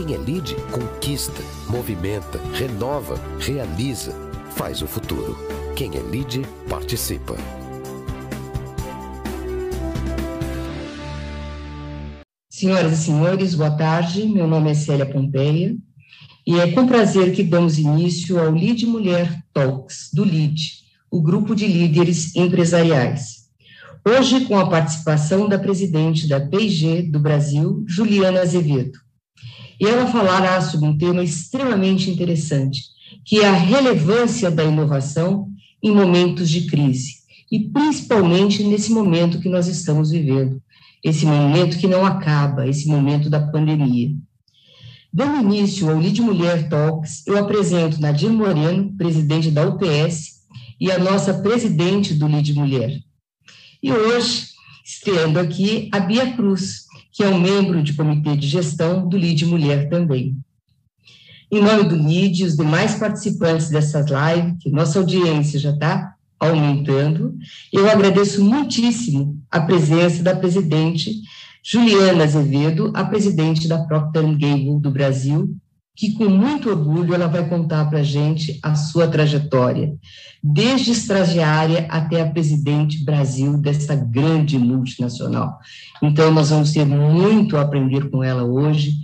[0.00, 4.12] Quem é lead conquista, movimenta, renova, realiza,
[4.56, 5.36] faz o futuro.
[5.76, 7.36] Quem é lead participa.
[12.48, 14.24] Senhoras e senhores, boa tarde.
[14.24, 15.76] Meu nome é Célia Pompeia
[16.46, 20.78] e é com prazer que damos início ao Lead Mulher Talks do LEAD,
[21.10, 23.50] o grupo de líderes empresariais.
[24.02, 29.09] Hoje, com a participação da presidente da P&G do Brasil, Juliana Azevedo.
[29.80, 32.82] E ela falará sobre um tema extremamente interessante,
[33.24, 35.48] que é a relevância da inovação
[35.82, 37.20] em momentos de crise,
[37.50, 40.62] e principalmente nesse momento que nós estamos vivendo,
[41.02, 44.14] esse momento que não acaba, esse momento da pandemia.
[45.12, 50.40] Dando início ao Lead Mulher Talks, eu apresento Nadir Moreno, presidente da UPS,
[50.78, 53.00] e a nossa presidente do Lead Mulher.
[53.82, 54.48] E hoje,
[54.84, 59.44] estreando aqui, a Bia Cruz, que é um membro de comitê de gestão do Lead
[59.46, 60.36] Mulher também.
[61.50, 66.14] Em nome do Lead e os demais participantes dessas lives, que nossa audiência já está
[66.38, 67.36] aumentando.
[67.72, 71.20] Eu agradeço muitíssimo a presença da presidente
[71.62, 75.54] Juliana Azevedo, a presidente da Procter Gamble do Brasil,
[76.00, 79.94] que com muito orgulho ela vai contar para a gente a sua trajetória,
[80.42, 85.58] desde estagiária até a presidente Brasil dessa grande multinacional.
[86.02, 88.94] Então, nós vamos ter muito a aprender com ela hoje,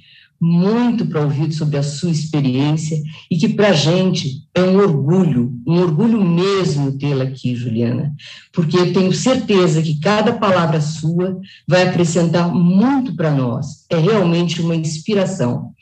[0.40, 2.98] muito para ouvir sobre a sua experiência
[3.30, 8.14] e que para a gente é um orgulho, um orgulho mesmo tê-la aqui, Juliana,
[8.54, 11.38] porque eu tenho certeza que cada palavra sua
[11.68, 13.84] vai acrescentar muito para nós.
[13.90, 15.74] É realmente uma inspiração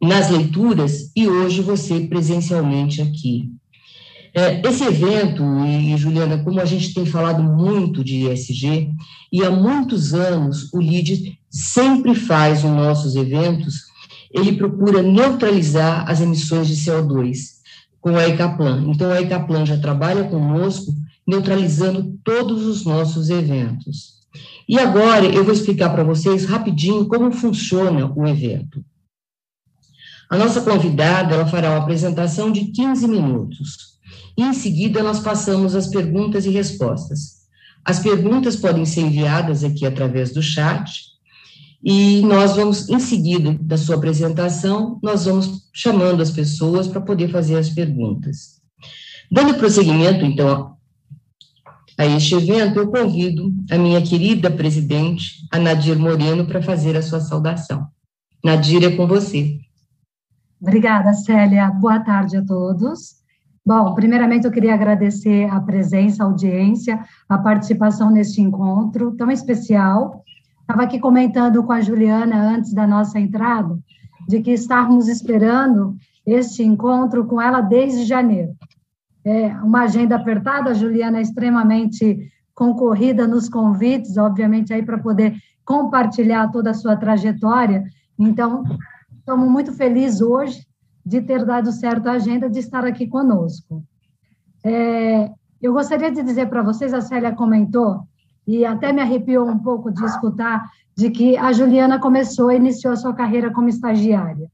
[0.00, 3.50] nas leituras e hoje você presencialmente aqui.
[4.34, 8.90] É, esse evento, e Juliana, como a gente tem falado muito de ESG,
[9.32, 13.86] e há muitos anos o LID sempre faz os nossos eventos,
[14.30, 17.56] ele procura neutralizar as emissões de CO2
[17.98, 18.84] com a ECAPLAN.
[18.88, 20.92] Então, a ECAPLAN já trabalha conosco,
[21.26, 24.16] neutralizando todos os nossos eventos.
[24.68, 28.84] E agora eu vou explicar para vocês rapidinho como funciona o evento.
[30.28, 33.96] A nossa convidada ela fará uma apresentação de 15 minutos.
[34.36, 37.36] E em seguida, nós passamos as perguntas e respostas.
[37.84, 41.16] As perguntas podem ser enviadas aqui através do chat,
[41.82, 47.30] e nós vamos, em seguida da sua apresentação, nós vamos chamando as pessoas para poder
[47.30, 48.60] fazer as perguntas.
[49.30, 50.76] Dando prosseguimento, então,
[51.96, 57.02] a este evento, eu convido a minha querida presidente, a Nadir Moreno, para fazer a
[57.02, 57.86] sua saudação.
[58.44, 59.58] Nadir, é com você.
[60.60, 61.70] Obrigada, Célia.
[61.70, 63.16] Boa tarde a todos.
[63.64, 70.22] Bom, primeiramente eu queria agradecer a presença, a audiência, a participação neste encontro tão especial.
[70.60, 73.78] Estava aqui comentando com a Juliana antes da nossa entrada,
[74.28, 78.52] de que estávamos esperando este encontro com ela desde janeiro.
[79.24, 85.36] É uma agenda apertada, a Juliana é extremamente concorrida nos convites, obviamente, aí para poder
[85.64, 87.84] compartilhar toda a sua trajetória.
[88.18, 88.62] Então,
[89.26, 90.64] estamos muito felizes hoje
[91.04, 93.82] de ter dado certo a agenda de estar aqui conosco.
[94.64, 98.04] É, eu gostaria de dizer para vocês, a Célia comentou,
[98.46, 102.96] e até me arrepiou um pouco de escutar, de que a Juliana começou, iniciou a
[102.96, 104.48] sua carreira como estagiária.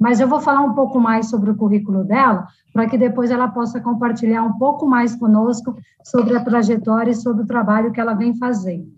[0.00, 3.48] Mas eu vou falar um pouco mais sobre o currículo dela, para que depois ela
[3.48, 8.14] possa compartilhar um pouco mais conosco sobre a trajetória e sobre o trabalho que ela
[8.14, 8.90] vem fazendo.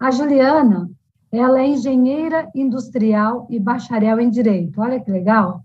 [0.00, 0.90] A Juliana,
[1.38, 4.80] ela é engenheira industrial e bacharel em direito.
[4.80, 5.64] Olha que legal.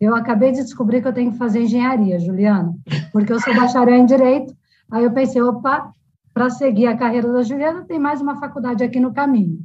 [0.00, 2.74] Eu acabei de descobrir que eu tenho que fazer engenharia, Juliana,
[3.12, 4.54] porque eu sou bacharel em direito.
[4.90, 5.90] Aí eu pensei, opa,
[6.34, 9.58] para seguir a carreira da Juliana, tem mais uma faculdade aqui no caminho.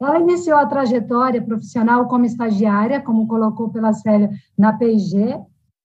[0.00, 5.38] Ela iniciou a trajetória profissional como estagiária, como colocou pela Célia na P&G,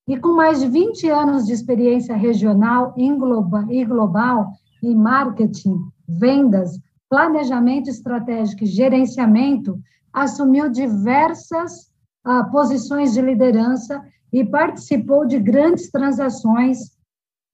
[0.08, 4.48] e com mais de 20 anos de experiência regional e global
[4.84, 9.80] em marketing, vendas, planejamento estratégico e gerenciamento,
[10.14, 11.90] assumiu diversas
[12.52, 14.02] posições de liderança
[14.32, 16.78] e participou de grandes transações.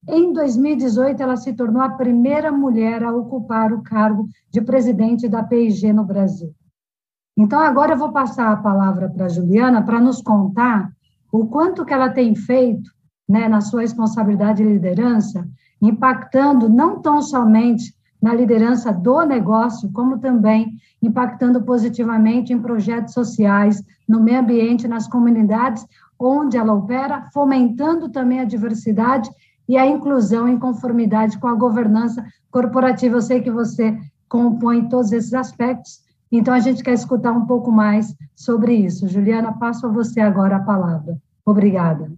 [0.08, 5.42] Em 2018, ela se tornou a primeira mulher a ocupar o cargo de presidente da
[5.42, 6.54] PIG no Brasil.
[7.36, 10.90] Então, agora eu vou passar a palavra para a Juliana para nos contar
[11.32, 12.90] o quanto que ela tem feito
[13.28, 15.46] né, na sua responsabilidade de liderança,
[15.82, 17.95] impactando não tão somente
[18.26, 25.06] na liderança do negócio, como também impactando positivamente em projetos sociais, no meio ambiente, nas
[25.06, 25.86] comunidades
[26.18, 29.30] onde ela opera, fomentando também a diversidade
[29.68, 33.16] e a inclusão em conformidade com a governança corporativa.
[33.16, 33.96] Eu sei que você
[34.28, 39.06] compõe todos esses aspectos, Então, a gente quer escutar um pouco mais sobre isso.
[39.06, 41.16] Juliana, passo a você agora a palavra.
[41.44, 42.10] Obrigada.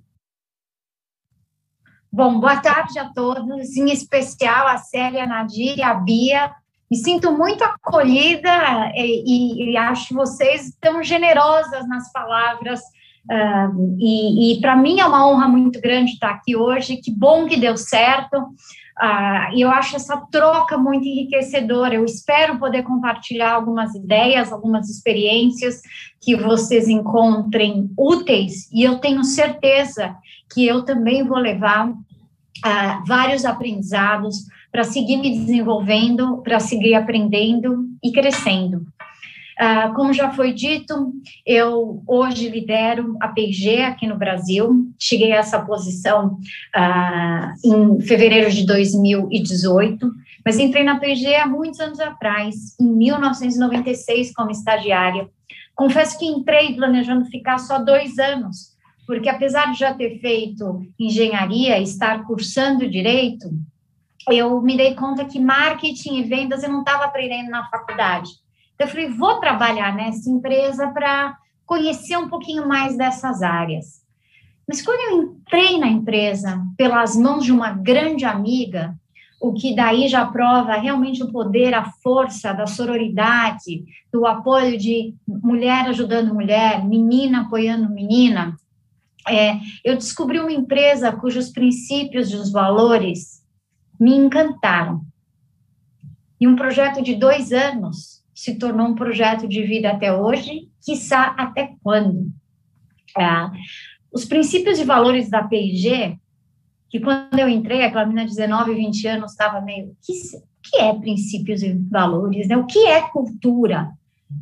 [2.11, 6.51] Bom, boa tarde a todos, em especial a Célia, a Nadir e a Bia.
[6.91, 12.81] Me sinto muito acolhida e, e acho vocês tão generosas nas palavras.
[13.99, 16.97] E, e para mim é uma honra muito grande estar aqui hoje.
[16.97, 18.39] Que bom que deu certo.
[18.39, 21.95] Uh, e eu acho essa troca muito enriquecedora.
[21.95, 25.83] Eu espero poder compartilhar algumas ideias, algumas experiências
[26.21, 28.67] que vocês encontrem úteis.
[28.73, 30.17] E eu tenho certeza
[30.53, 37.87] que eu também vou levar uh, vários aprendizados para seguir me desenvolvendo, para seguir aprendendo
[38.03, 38.87] e crescendo.
[39.59, 41.13] Uh, como já foi dito,
[41.45, 44.89] eu hoje lidero a P&G aqui no Brasil.
[44.97, 46.39] Cheguei a essa posição
[46.77, 50.09] uh, em fevereiro de 2018,
[50.45, 55.29] mas entrei na P&G há muitos anos atrás, em 1996, como estagiária.
[55.75, 58.78] Confesso que entrei planejando ficar só dois anos,
[59.09, 63.49] porque apesar de já ter feito engenharia, estar cursando direito,
[64.31, 68.29] eu me dei conta que marketing e vendas eu não estava aprendendo na faculdade.
[68.75, 74.03] Então, eu falei, vou trabalhar nessa empresa para conhecer um pouquinho mais dessas áreas.
[74.69, 78.95] Mas quando eu entrei na empresa pelas mãos de uma grande amiga,
[79.41, 85.15] o que daí já prova realmente o poder, a força da sororidade, do apoio de
[85.27, 88.55] mulher ajudando mulher, menina apoiando menina,
[89.29, 93.43] é, eu descobri uma empresa cujos princípios e os valores
[93.99, 95.03] me encantaram.
[96.41, 101.35] E um projeto de dois anos se tornou um projeto de vida até hoje, quiçá
[101.37, 102.31] até quando.
[103.19, 103.51] É,
[104.13, 106.19] os princípios e valores da PIG,
[106.89, 110.13] que quando eu entrei, aquela menina de 19, 20 anos estava meio, o que,
[110.63, 112.57] que é princípios e valores, né?
[112.57, 113.91] O que é cultura?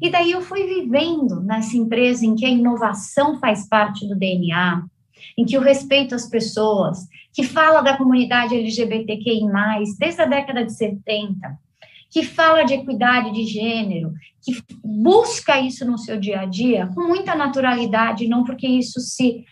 [0.01, 4.85] E daí eu fui vivendo nessa empresa em que a inovação faz parte do DNA,
[5.39, 9.43] em que o respeito às pessoas, que fala da comunidade LGBTQI+,
[9.99, 11.59] desde a década de 70,
[12.11, 14.13] que fala de equidade de gênero,
[14.43, 19.45] que busca isso no seu dia a dia com muita naturalidade, não porque isso se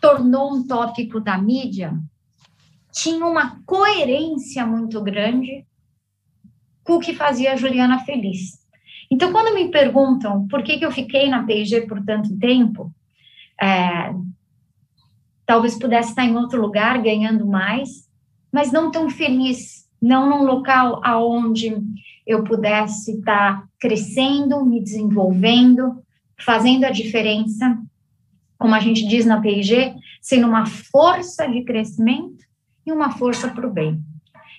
[0.00, 1.96] tornou um tópico da mídia,
[2.92, 5.66] tinha uma coerência muito grande
[6.82, 8.63] com o que fazia a Juliana feliz.
[9.14, 12.92] Então, quando me perguntam por que, que eu fiquei na P&G por tanto tempo,
[13.62, 14.12] é,
[15.46, 18.08] talvez pudesse estar em outro lugar ganhando mais,
[18.50, 21.80] mas não tão feliz, não num local aonde
[22.26, 26.02] eu pudesse estar crescendo, me desenvolvendo,
[26.36, 27.78] fazendo a diferença,
[28.58, 32.44] como a gente diz na P&G, sendo uma força de crescimento
[32.84, 34.02] e uma força para o bem.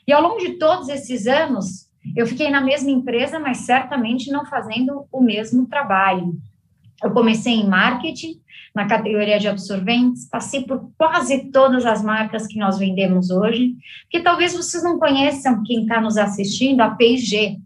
[0.08, 4.46] E ao longo de todos esses anos, eu fiquei na mesma empresa, mas certamente não
[4.46, 6.38] fazendo o mesmo trabalho.
[7.04, 8.42] Eu comecei em marketing,
[8.74, 13.76] na categoria de absorventes, passei por quase todas as marcas que nós vendemos hoje,
[14.10, 17.58] que talvez vocês não conheçam, quem está nos assistindo, a P&G,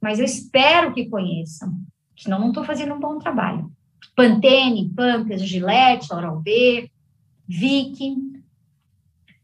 [0.00, 1.72] mas eu espero que conheçam,
[2.16, 3.70] senão não estou fazendo um bom trabalho.
[4.14, 6.90] Pantene, Pampers, Gillette, Oral-B,
[7.48, 8.16] Vick,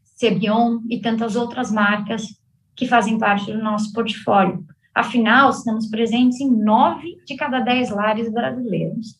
[0.03, 2.39] Cebion e tantas outras marcas
[2.75, 4.65] que fazem parte do nosso portfólio.
[4.93, 9.17] Afinal, estamos presentes em nove de cada dez lares brasileiros.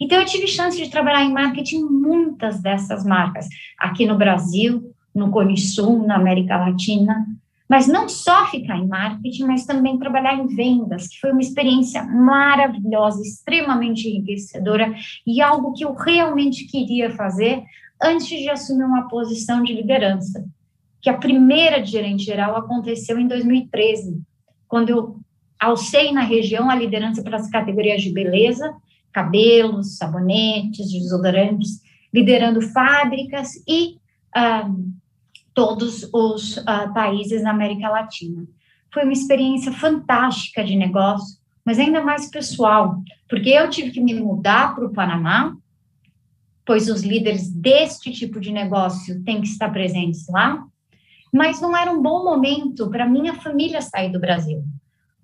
[0.00, 3.46] Então, eu tive chance de trabalhar em marketing muitas dessas marcas,
[3.78, 7.26] aqui no Brasil, no Cone Sul, na América Latina,
[7.68, 12.02] mas não só ficar em marketing, mas também trabalhar em vendas, que foi uma experiência
[12.02, 14.94] maravilhosa, extremamente enriquecedora
[15.26, 17.62] e algo que eu realmente queria fazer
[18.02, 20.42] antes de assumir uma posição de liderança
[21.00, 24.20] que a primeira de gerente geral aconteceu em 2013,
[24.66, 25.20] quando eu
[25.58, 28.72] alcei na região a liderança para as categorias de beleza,
[29.12, 31.80] cabelos, sabonetes, desodorantes,
[32.12, 33.98] liderando fábricas e
[34.36, 34.92] um,
[35.54, 38.46] todos os uh, países na América Latina.
[38.92, 44.14] Foi uma experiência fantástica de negócio, mas ainda mais pessoal, porque eu tive que me
[44.14, 45.54] mudar para o Panamá,
[46.64, 50.64] pois os líderes deste tipo de negócio têm que estar presentes lá,
[51.38, 54.60] mas não era um bom momento para minha família sair do Brasil.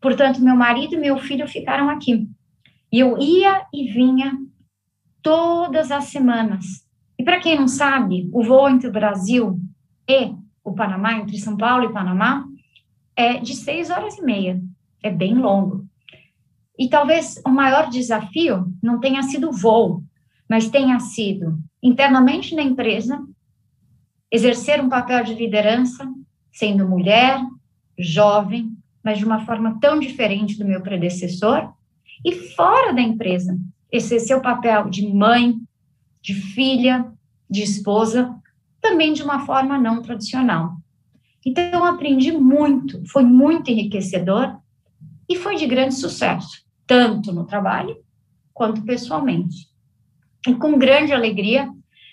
[0.00, 2.28] Portanto, meu marido e meu filho ficaram aqui.
[2.92, 4.38] E eu ia e vinha
[5.20, 6.64] todas as semanas.
[7.18, 9.58] E para quem não sabe, o voo entre o Brasil
[10.08, 12.44] e o Panamá, entre São Paulo e Panamá,
[13.16, 14.62] é de seis horas e meia.
[15.02, 15.84] É bem longo.
[16.78, 20.04] E talvez o maior desafio não tenha sido o voo,
[20.48, 23.20] mas tenha sido internamente na empresa
[24.34, 26.12] exercer um papel de liderança,
[26.50, 27.40] sendo mulher,
[27.96, 31.72] jovem, mas de uma forma tão diferente do meu predecessor,
[32.24, 33.56] e fora da empresa,
[33.92, 35.56] exercer o papel de mãe,
[36.20, 37.12] de filha,
[37.48, 38.34] de esposa,
[38.80, 40.78] também de uma forma não tradicional.
[41.46, 44.58] Então, eu aprendi muito, foi muito enriquecedor
[45.28, 47.96] e foi de grande sucesso, tanto no trabalho
[48.52, 49.68] quanto pessoalmente.
[50.44, 51.70] E com grande alegria,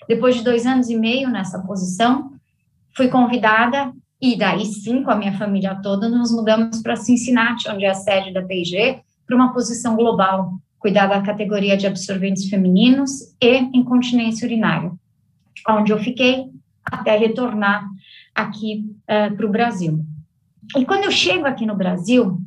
[0.07, 2.31] depois de dois anos e meio nessa posição,
[2.95, 7.85] fui convidada, e daí sim, com a minha família toda, nos mudamos para Cincinnati, onde
[7.85, 13.35] é a sede da P&G, para uma posição global, cuidar da categoria de absorventes femininos
[13.41, 14.91] e incontinência urinária,
[15.69, 16.49] onde eu fiquei
[16.83, 17.87] até retornar
[18.35, 20.03] aqui uh, para o Brasil.
[20.75, 22.39] E quando eu chego aqui no Brasil,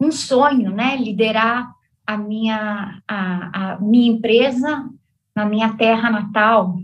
[0.00, 1.70] um sonho, né, liderar
[2.06, 4.88] a minha, a, a minha empresa
[5.34, 6.78] na minha terra natal,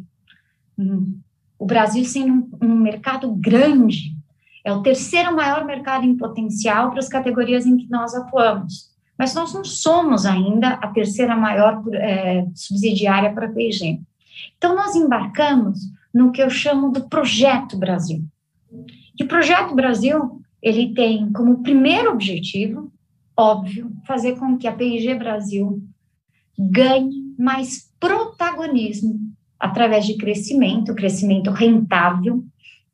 [0.79, 1.19] hum,
[1.59, 4.17] o Brasil sendo um, um mercado grande,
[4.65, 8.91] é o terceiro maior mercado em potencial para as categorias em que nós atuamos.
[9.19, 14.01] Mas nós não somos ainda a terceira maior é, subsidiária para a P&G.
[14.57, 15.79] Então, nós embarcamos
[16.13, 18.25] no que eu chamo do Projeto Brasil.
[19.19, 22.91] E o Projeto Brasil, ele tem como primeiro objetivo,
[23.37, 25.83] óbvio, fazer com que a P&G Brasil
[26.59, 29.21] ganhe mais protagonismo
[29.59, 32.43] através de crescimento, crescimento rentável,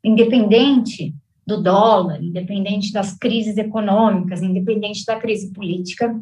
[0.02, 1.14] independente
[1.46, 6.20] do dólar, independente das crises econômicas, independente da crise política,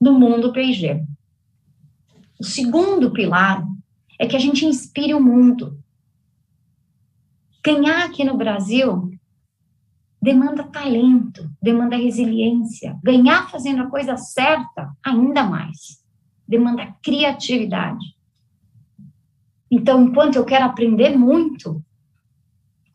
[0.00, 1.04] no mundo P&G.
[2.40, 3.62] O segundo pilar
[4.18, 5.78] é que a gente inspire o mundo.
[7.62, 9.10] Ganhar aqui no Brasil
[10.22, 12.98] demanda talento, demanda resiliência.
[13.02, 15.99] Ganhar fazendo a coisa certa, ainda mais.
[16.50, 18.04] Demanda criatividade.
[19.70, 21.80] Então, enquanto eu quero aprender muito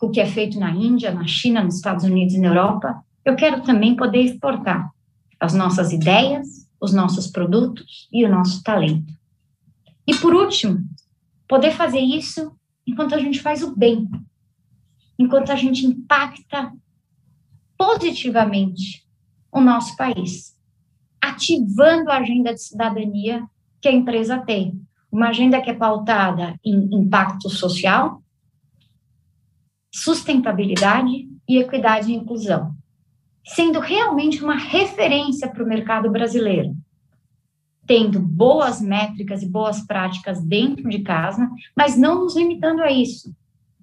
[0.02, 3.34] o que é feito na Índia, na China, nos Estados Unidos e na Europa, eu
[3.34, 4.92] quero também poder exportar
[5.40, 9.14] as nossas ideias, os nossos produtos e o nosso talento.
[10.06, 10.84] E por último,
[11.48, 12.52] poder fazer isso
[12.86, 14.10] enquanto a gente faz o bem,
[15.18, 16.74] enquanto a gente impacta
[17.78, 19.06] positivamente
[19.50, 20.55] o nosso país,
[21.30, 23.46] ativando a agenda de cidadania
[23.82, 24.82] que a empresa tem.
[25.12, 28.22] Uma agenda que é pautada em impacto social,
[29.94, 32.76] sustentabilidade e equidade e inclusão,
[33.46, 36.76] sendo realmente uma referência para o mercado brasileiro,
[37.88, 43.34] tendo boas métricas e boas práticas dentro de casa, mas não nos limitando a isso,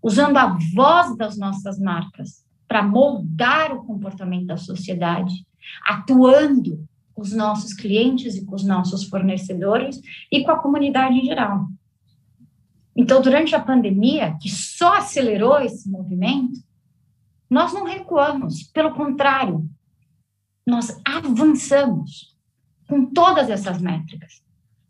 [0.02, 5.46] usando a voz das nossas marcas para moldar o comportamento da sociedade,
[5.86, 6.84] atuando
[7.22, 11.68] com os nossos clientes e com os nossos fornecedores e com a comunidade em geral.
[12.96, 16.60] Então, durante a pandemia, que só acelerou esse movimento,
[17.48, 19.64] nós não recuamos, pelo contrário,
[20.66, 22.36] nós avançamos
[22.88, 24.42] com todas essas métricas.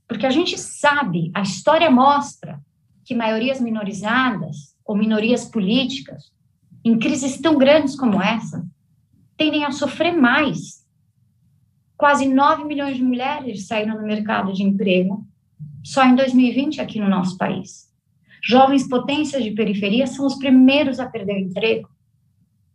[0.09, 2.61] Porque a gente sabe, a história mostra
[3.05, 6.33] que maiorias minorizadas ou minorias políticas,
[6.85, 8.67] em crises tão grandes como essa,
[9.37, 10.82] tendem a sofrer mais.
[12.03, 15.25] Quase 9 milhões de mulheres saíram no mercado de emprego
[15.85, 17.89] só em 2020 aqui no nosso país.
[18.43, 21.89] Jovens potências de periferia são os primeiros a perder emprego.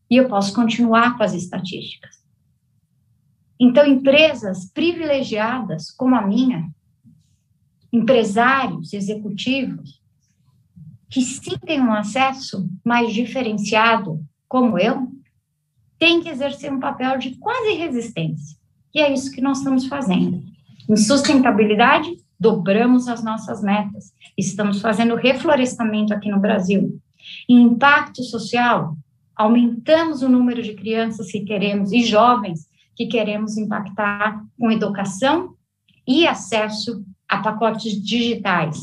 [0.10, 2.24] E eu posso continuar com as estatísticas.
[3.60, 6.74] Então, empresas privilegiadas como a minha,
[7.91, 10.01] empresários, executivos,
[11.10, 15.12] que sim têm um acesso mais diferenciado, como eu,
[16.00, 18.57] têm que exercer um papel de quase resistência.
[18.94, 20.44] E é isso que nós estamos fazendo.
[20.89, 24.13] Em sustentabilidade, dobramos as nossas metas.
[24.38, 27.00] Estamos fazendo reflorestamento aqui no Brasil.
[27.50, 28.96] Em impacto social,
[29.36, 35.56] aumentamos o número de crianças que queremos e jovens que queremos impactar com educação
[36.08, 38.79] e acesso a pacotes digitais.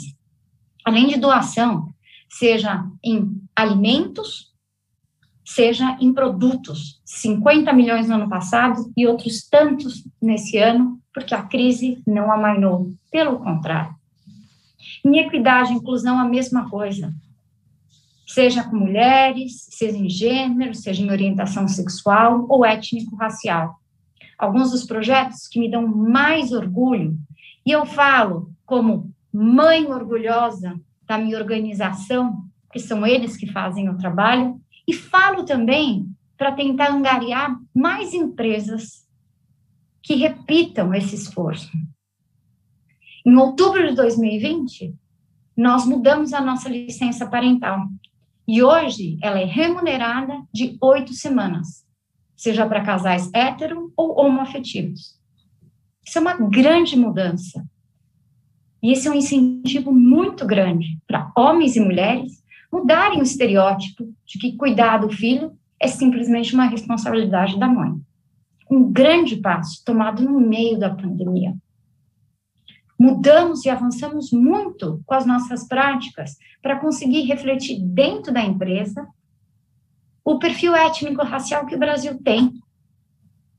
[0.84, 1.92] Além de doação,
[2.28, 4.53] seja em alimentos,
[5.44, 7.00] seja em produtos.
[7.04, 12.92] 50 milhões no ano passado e outros tantos nesse ano porque a crise não amainou,
[13.10, 13.94] pelo contrário.
[15.04, 17.14] Em equidade e inclusão, a mesma coisa.
[18.26, 23.76] Seja com mulheres, seja em gênero, seja em orientação sexual ou étnico-racial.
[24.36, 27.16] Alguns dos projetos que me dão mais orgulho,
[27.64, 33.96] e eu falo como mãe orgulhosa da minha organização, que são eles que fazem o
[33.96, 39.06] trabalho, e falo também para tentar angariar mais empresas
[40.02, 41.70] que repitam esse esforço.
[43.26, 44.94] Em outubro de 2020,
[45.56, 47.88] nós mudamos a nossa licença parental.
[48.46, 51.86] E hoje ela é remunerada de oito semanas,
[52.36, 55.18] seja para casais hétero ou homoafetivos.
[56.06, 57.66] Isso é uma grande mudança.
[58.82, 62.43] E esse é um incentivo muito grande para homens e mulheres
[62.74, 67.94] mudarem o estereótipo de que cuidar do filho é simplesmente uma responsabilidade da mãe.
[68.68, 71.54] Um grande passo tomado no meio da pandemia.
[72.98, 79.06] Mudamos e avançamos muito com as nossas práticas para conseguir refletir dentro da empresa
[80.24, 82.54] o perfil étnico-racial que o Brasil tem.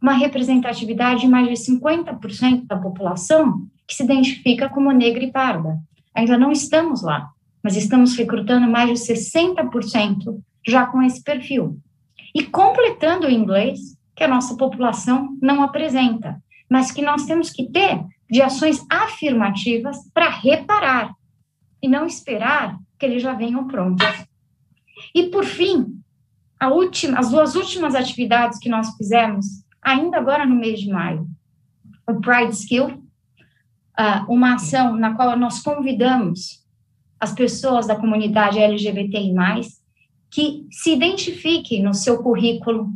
[0.01, 5.79] Uma representatividade de mais de 50% da população que se identifica como negra e parda.
[6.13, 7.29] Ainda não estamos lá,
[7.65, 11.79] mas estamos recrutando mais de 60% já com esse perfil.
[12.35, 17.67] E completando o inglês, que a nossa população não apresenta, mas que nós temos que
[17.71, 21.11] ter de ações afirmativas para reparar
[21.81, 24.05] e não esperar que eles já venham prontos.
[25.15, 25.99] E por fim,
[26.61, 29.47] última, as duas últimas atividades que nós fizemos,
[29.81, 31.27] ainda agora no mês de maio,
[32.07, 32.89] o Pride Skill,
[33.99, 36.63] uh, uma ação na qual nós convidamos
[37.25, 39.33] as pessoas da comunidade LGBTI+,
[40.29, 42.93] que se identifiquem no seu currículo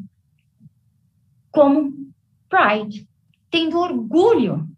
[1.51, 1.91] como
[2.47, 3.07] Pride,
[3.49, 4.69] tendo orgulho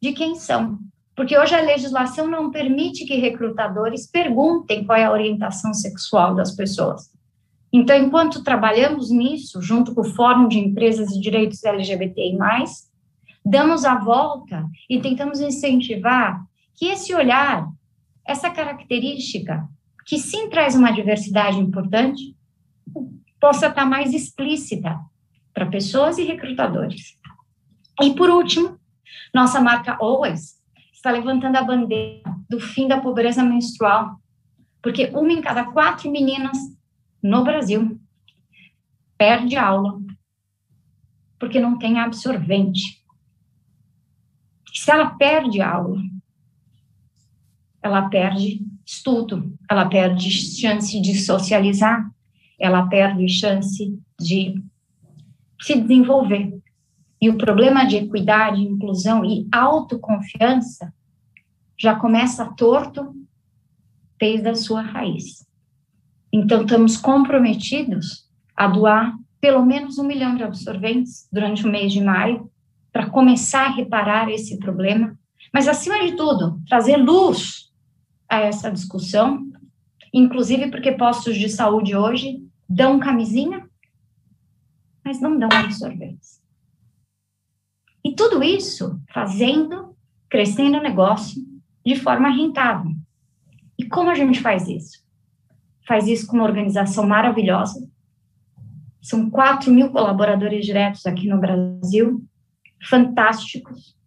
[0.00, 0.78] de quem são.
[1.14, 6.52] Porque hoje a legislação não permite que recrutadores perguntem qual é a orientação sexual das
[6.54, 7.10] pessoas.
[7.70, 12.38] Então, enquanto trabalhamos nisso, junto com o Fórum de Empresas e Direitos LGBTI+,
[13.44, 16.47] damos a volta e tentamos incentivar
[16.78, 17.68] que esse olhar,
[18.24, 19.68] essa característica,
[20.06, 22.36] que sim traz uma diversidade importante,
[23.40, 24.96] possa estar mais explícita
[25.52, 27.18] para pessoas e recrutadores.
[28.00, 28.78] E por último,
[29.34, 34.16] nossa marca Always está levantando a bandeira do fim da pobreza menstrual,
[34.80, 36.56] porque uma em cada quatro meninas
[37.20, 38.00] no Brasil
[39.16, 40.00] perde aula
[41.40, 43.04] porque não tem absorvente.
[44.72, 46.00] Se ela perde aula,
[47.82, 52.10] ela perde estudo, ela perde chance de socializar,
[52.58, 54.62] ela perde chance de
[55.60, 56.58] se desenvolver.
[57.20, 60.92] E o problema de equidade, inclusão e autoconfiança
[61.76, 63.14] já começa torto
[64.18, 65.46] desde a sua raiz.
[66.32, 72.02] Então, estamos comprometidos a doar pelo menos um milhão de absorventes durante o mês de
[72.02, 72.50] maio
[72.92, 75.16] para começar a reparar esse problema,
[75.52, 77.67] mas, acima de tudo, trazer luz
[78.28, 79.50] a essa discussão,
[80.12, 83.68] inclusive porque postos de saúde hoje dão camisinha,
[85.04, 86.42] mas não dão absorventes.
[88.04, 89.96] E tudo isso fazendo,
[90.28, 91.42] crescendo o negócio
[91.84, 92.92] de forma rentável.
[93.78, 95.04] E como a gente faz isso?
[95.86, 97.88] Faz isso com uma organização maravilhosa.
[99.00, 102.22] São 4 mil colaboradores diretos aqui no Brasil,
[102.88, 103.97] fantásticos,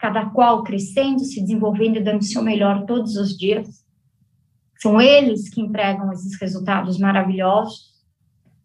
[0.00, 3.84] cada qual crescendo, se desenvolvendo e dando o seu melhor todos os dias.
[4.80, 7.90] São eles que empregam esses resultados maravilhosos,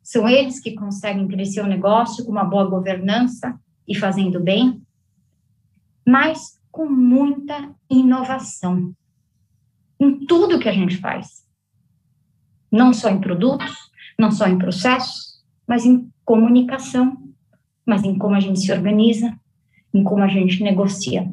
[0.01, 4.81] são eles que conseguem crescer o negócio com uma boa governança e fazendo bem,
[6.07, 8.95] mas com muita inovação
[9.99, 11.45] em tudo que a gente faz.
[12.71, 13.73] Não só em produtos,
[14.17, 17.17] não só em processos, mas em comunicação,
[17.85, 19.37] mas em como a gente se organiza,
[19.95, 21.31] em como a gente negocia.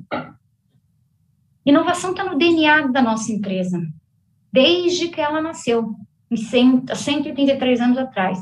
[1.66, 3.82] Inovação está no DNA da nossa empresa,
[4.52, 5.96] desde que ela nasceu,
[6.30, 8.38] em 183 anos atrás.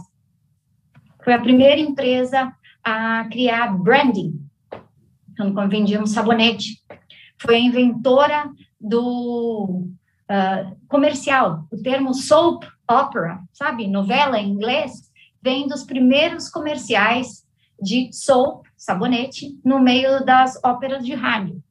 [1.25, 2.53] Foi a primeira empresa
[2.85, 4.39] a criar branding,
[5.37, 6.83] quando vendíamos sabonete.
[7.39, 9.87] Foi a inventora do
[10.31, 13.87] uh, comercial, o termo soap opera, sabe?
[13.87, 15.11] Novela em inglês,
[15.43, 17.47] vem dos primeiros comerciais
[17.81, 21.63] de soap, sabonete, no meio das óperas de rádio.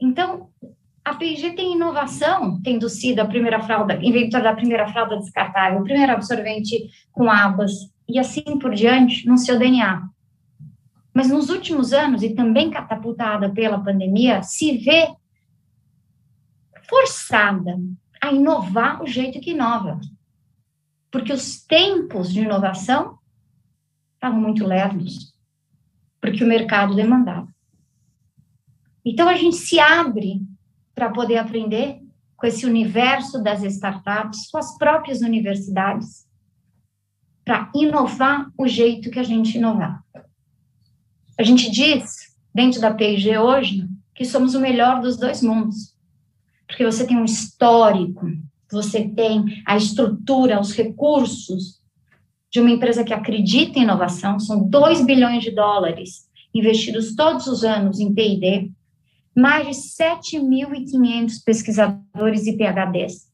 [0.00, 0.48] Então,
[1.04, 5.84] a P&G tem inovação, tendo sido a primeira fralda, inventora da primeira fralda descartável, o
[5.84, 7.72] primeiro absorvente com abas,
[8.08, 10.08] e assim por diante, no seu DNA.
[11.12, 15.14] Mas nos últimos anos, e também catapultada pela pandemia, se vê
[16.88, 17.78] forçada
[18.22, 20.00] a inovar o jeito que inova.
[21.10, 23.18] Porque os tempos de inovação
[24.14, 25.36] estavam muito lerdos,
[26.20, 27.48] porque o mercado demandava.
[29.04, 30.42] Então, a gente se abre
[30.94, 32.00] para poder aprender
[32.36, 36.26] com esse universo das startups, com as próprias universidades,
[37.44, 40.04] para inovar o jeito que a gente inovar.
[41.38, 45.96] A gente diz, dentro da P&G hoje, que somos o melhor dos dois mundos,
[46.66, 48.26] porque você tem um histórico,
[48.70, 51.77] você tem a estrutura, os recursos
[52.50, 57.62] de uma empresa que acredita em inovação, são 2 bilhões de dólares investidos todos os
[57.62, 58.70] anos em P&D,
[59.36, 63.28] mais de 7.500 pesquisadores e PhDs.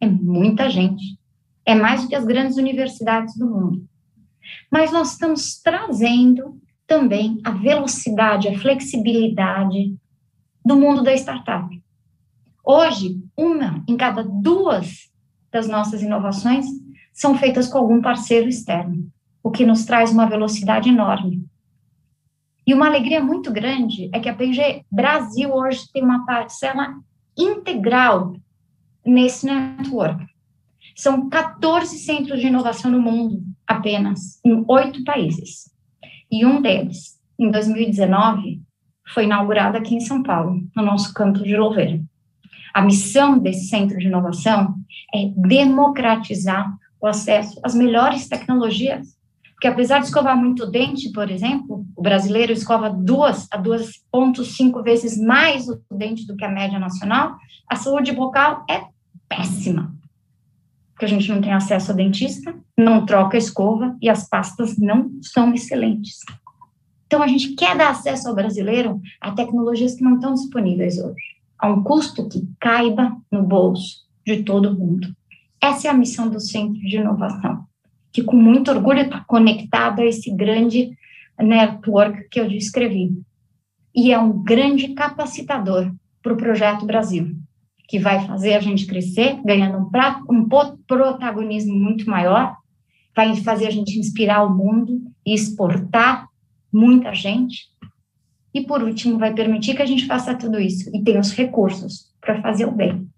[0.00, 1.18] É muita gente.
[1.64, 3.86] É mais do que as grandes universidades do mundo.
[4.70, 9.94] Mas nós estamos trazendo também a velocidade, a flexibilidade
[10.64, 11.68] do mundo da startup.
[12.64, 15.10] Hoje, uma em cada duas
[15.52, 16.66] das nossas inovações
[17.20, 19.06] são feitas com algum parceiro externo,
[19.42, 21.44] o que nos traz uma velocidade enorme.
[22.66, 26.94] E uma alegria muito grande é que a P&G Brasil hoje tem uma parcela
[27.36, 28.34] integral
[29.04, 30.24] nesse network.
[30.96, 35.70] São 14 centros de inovação no mundo, apenas, em oito países.
[36.32, 38.62] E um deles, em 2019,
[39.12, 42.00] foi inaugurado aqui em São Paulo, no nosso campo de Louveira.
[42.72, 44.74] A missão desse centro de inovação
[45.14, 49.18] é democratizar o acesso às melhores tecnologias.
[49.52, 54.82] Porque apesar de escovar muito o dente, por exemplo, o brasileiro escova duas a 2,5
[54.82, 57.36] vezes mais o dente do que a média nacional,
[57.68, 58.84] a saúde bucal é
[59.28, 59.94] péssima.
[60.92, 65.10] Porque a gente não tem acesso a dentista, não troca escova e as pastas não
[65.22, 66.20] são excelentes.
[67.06, 71.36] Então, a gente quer dar acesso ao brasileiro a tecnologias que não estão disponíveis hoje,
[71.58, 75.14] a um custo que caiba no bolso de todo mundo.
[75.62, 77.64] Essa é a missão do Centro de Inovação,
[78.12, 80.96] que com muito orgulho está conectado a esse grande
[81.38, 83.12] network que eu descrevi.
[83.94, 85.92] E é um grande capacitador
[86.22, 87.36] para o Projeto Brasil,
[87.88, 90.48] que vai fazer a gente crescer, ganhando um, pra, um
[90.86, 92.56] protagonismo muito maior,
[93.14, 96.28] vai fazer a gente inspirar o mundo e exportar
[96.72, 97.68] muita gente.
[98.54, 102.10] E, por último, vai permitir que a gente faça tudo isso e tenha os recursos
[102.20, 103.09] para fazer o bem.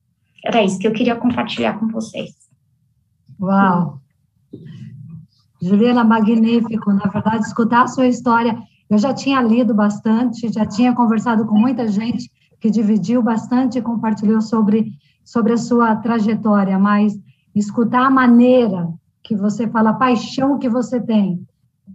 [0.45, 2.31] Era isso que eu queria compartilhar com vocês.
[3.41, 4.01] Uau!
[5.61, 6.93] Juliana, magnífico.
[6.93, 11.59] Na verdade, escutar a sua história, eu já tinha lido bastante, já tinha conversado com
[11.59, 14.93] muita gente que dividiu bastante e compartilhou sobre,
[15.25, 17.19] sobre a sua trajetória, mas
[17.55, 18.89] escutar a maneira
[19.23, 21.47] que você fala, a paixão que você tem,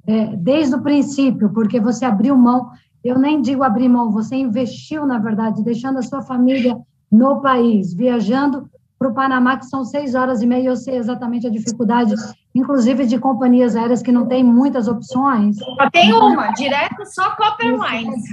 [0.05, 2.69] é, desde o princípio, porque você abriu mão,
[3.03, 6.77] eu nem digo abrir mão, você investiu, na verdade, deixando a sua família
[7.11, 11.45] no país, viajando para o Panamá, que são seis horas e meia, eu sei exatamente
[11.45, 12.15] a dificuldade,
[12.53, 15.57] inclusive de companhias aéreas que não têm muitas opções.
[15.57, 18.23] Só tem uma, direto só Copper Lines.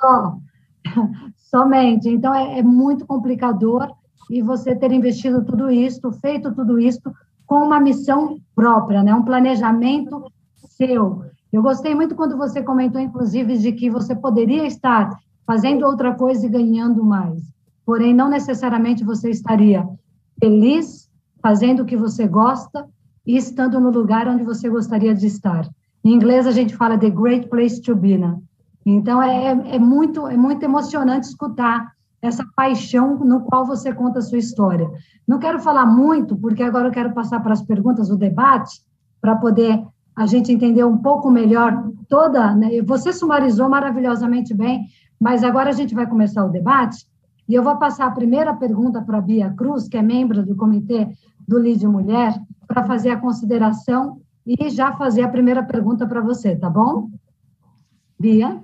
[0.00, 0.36] Só,
[1.36, 2.08] somente.
[2.08, 3.88] Então, é, é muito complicador
[4.28, 7.12] e você ter investido tudo isso, feito tudo isso,
[7.46, 9.14] com uma missão própria, né?
[9.14, 10.24] um planejamento
[10.70, 11.24] seu.
[11.52, 16.44] Eu gostei muito quando você comentou, inclusive, de que você poderia estar fazendo outra coisa
[16.44, 17.55] e ganhando mais
[17.86, 19.88] porém não necessariamente você estaria
[20.40, 21.08] feliz
[21.40, 22.88] fazendo o que você gosta
[23.24, 25.68] e estando no lugar onde você gostaria de estar.
[26.04, 28.36] Em inglês a gente fala the great place to be, né?
[28.84, 34.18] Então é, é, é muito é muito emocionante escutar essa paixão no qual você conta
[34.18, 34.90] a sua história.
[35.26, 38.80] Não quero falar muito, porque agora eu quero passar para as perguntas, o debate,
[39.20, 42.54] para poder a gente entender um pouco melhor toda.
[42.54, 42.80] Né?
[42.82, 44.86] Você sumarizou maravilhosamente bem,
[45.20, 47.06] mas agora a gente vai começar o debate.
[47.48, 50.56] E eu vou passar a primeira pergunta para a Bia Cruz, que é membro do
[50.56, 51.08] Comitê
[51.46, 52.34] do Lide Mulher,
[52.66, 57.08] para fazer a consideração e já fazer a primeira pergunta para você, tá bom?
[58.18, 58.60] Bia?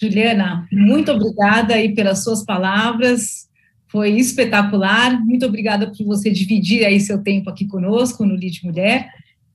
[0.00, 3.48] Juliana, muito obrigada aí pelas suas palavras,
[3.86, 9.10] foi espetacular, muito obrigada por você dividir aí seu tempo aqui conosco no Lide Mulher.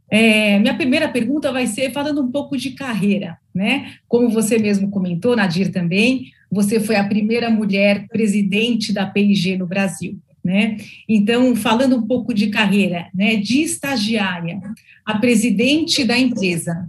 [0.09, 3.95] É, minha primeira pergunta vai ser falando um pouco de carreira, né?
[4.07, 9.67] Como você mesmo comentou, Nadir também, você foi a primeira mulher presidente da PIG no
[9.67, 10.77] Brasil, né?
[11.07, 14.59] Então, falando um pouco de carreira, né, de estagiária
[15.05, 16.87] a presidente da empresa,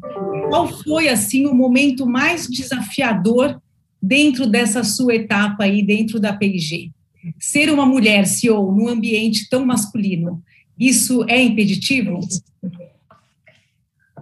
[0.48, 3.60] qual foi assim o momento mais desafiador
[4.02, 6.90] dentro dessa sua etapa aí dentro da PIG?
[7.38, 10.42] Ser uma mulher CEO num ambiente tão masculino,
[10.78, 12.20] isso é impeditivo?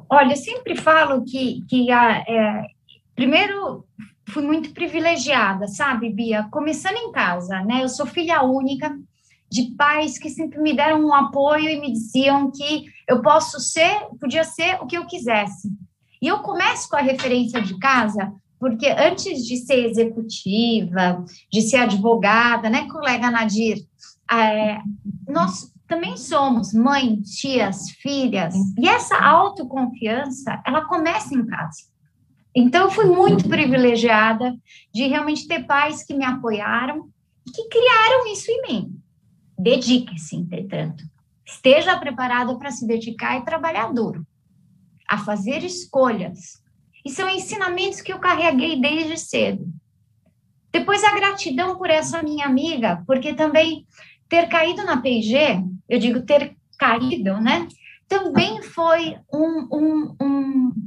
[0.08, 2.66] Olha, eu sempre falo que, que a, é,
[3.14, 3.84] primeiro
[4.28, 6.48] fui muito privilegiada, sabe, Bia?
[6.50, 7.82] Começando em casa, né?
[7.82, 8.96] Eu sou filha única
[9.48, 14.06] de pais que sempre me deram um apoio e me diziam que eu posso ser,
[14.20, 15.70] podia ser o que eu quisesse.
[16.20, 21.76] E eu começo com a referência de casa, porque antes de ser executiva, de ser
[21.78, 23.86] advogada, né, colega Nadir,
[24.30, 24.78] é,
[25.28, 31.95] nós também somos mães, tias, filhas, e essa autoconfiança, ela começa em casa.
[32.58, 34.56] Então, eu fui muito privilegiada
[34.90, 37.10] de realmente ter pais que me apoiaram
[37.46, 39.00] e que criaram isso em mim.
[39.58, 41.04] Dedique-se, entretanto.
[41.44, 44.26] Esteja preparado para se dedicar e trabalhar duro,
[45.06, 46.62] a fazer escolhas.
[47.04, 49.68] E são ensinamentos que eu carreguei desde cedo.
[50.72, 53.86] Depois a gratidão por essa minha amiga, porque também
[54.30, 57.68] ter caído na PG, eu digo ter caído, né?
[58.08, 60.85] Também foi um, um, um,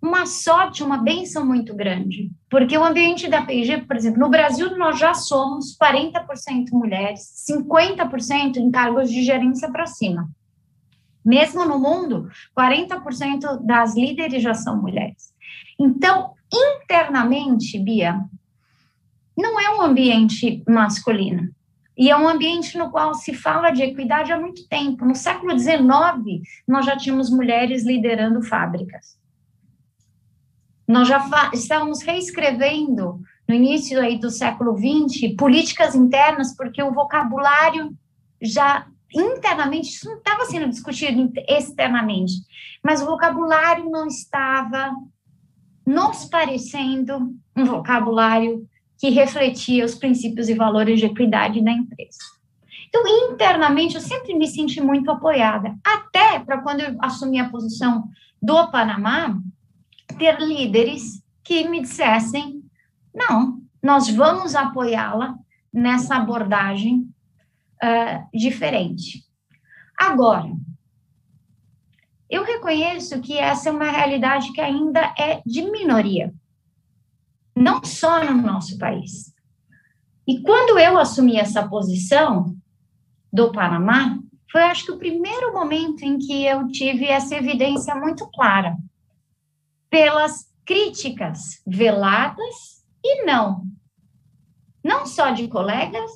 [0.00, 2.30] uma sorte, uma benção muito grande.
[2.50, 8.56] Porque o ambiente da PG, por exemplo, no Brasil nós já somos 40% mulheres, 50%
[8.56, 10.28] em cargos de gerência para cima.
[11.24, 15.34] Mesmo no mundo, 40% das líderes já são mulheres.
[15.78, 18.20] Então, internamente, Bia,
[19.36, 21.50] não é um ambiente masculino.
[21.98, 25.04] E é um ambiente no qual se fala de equidade há muito tempo.
[25.04, 29.18] No século XIX, nós já tínhamos mulheres liderando fábricas.
[30.86, 37.96] Nós já estávamos reescrevendo, no início aí do século XX, políticas internas, porque o vocabulário
[38.40, 42.34] já internamente, isso não estava sendo discutido externamente,
[42.82, 44.92] mas o vocabulário não estava
[45.86, 48.68] nos parecendo um vocabulário
[48.98, 52.18] que refletia os princípios e valores de equidade da empresa.
[52.88, 58.08] Então, internamente, eu sempre me senti muito apoiada, até para quando eu assumi a posição
[58.40, 59.38] do Panamá,
[60.18, 62.62] ter líderes que me dissessem:
[63.14, 65.36] não, nós vamos apoiá-la
[65.72, 67.08] nessa abordagem
[67.82, 69.24] uh, diferente.
[69.96, 70.50] Agora,
[72.28, 76.34] eu reconheço que essa é uma realidade que ainda é de minoria,
[77.54, 79.32] não só no nosso país.
[80.26, 82.56] E quando eu assumi essa posição
[83.32, 84.18] do Panamá,
[84.50, 88.76] foi acho que o primeiro momento em que eu tive essa evidência muito clara
[89.90, 93.64] pelas críticas veladas e não,
[94.82, 96.10] não só de colegas,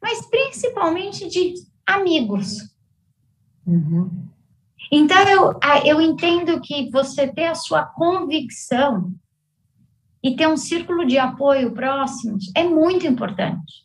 [0.00, 1.54] mas principalmente de
[1.86, 2.58] amigos.
[3.66, 4.28] Uhum.
[4.92, 9.12] Então, eu, eu entendo que você ter a sua convicção
[10.22, 13.84] e ter um círculo de apoio próximo é muito importante.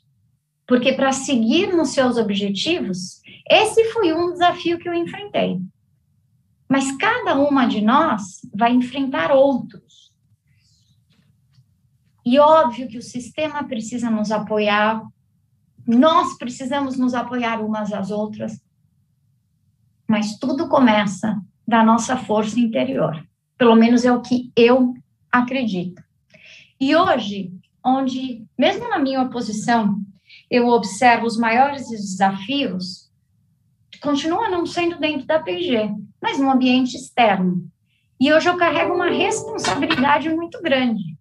[0.67, 5.59] Porque para seguir nos seus objetivos, esse foi um desafio que eu enfrentei.
[6.69, 10.13] Mas cada uma de nós vai enfrentar outros.
[12.25, 15.01] E óbvio que o sistema precisa nos apoiar,
[15.87, 18.61] nós precisamos nos apoiar umas às outras,
[20.07, 23.27] mas tudo começa da nossa força interior.
[23.57, 24.93] Pelo menos é o que eu
[25.31, 26.03] acredito.
[26.79, 27.51] E hoje,
[27.83, 29.99] onde, mesmo na minha oposição,
[30.49, 33.08] eu observo os maiores desafios,
[34.01, 37.67] continua não sendo dentro da PG, mas no ambiente externo.
[38.19, 41.17] E hoje eu carrego uma responsabilidade muito grande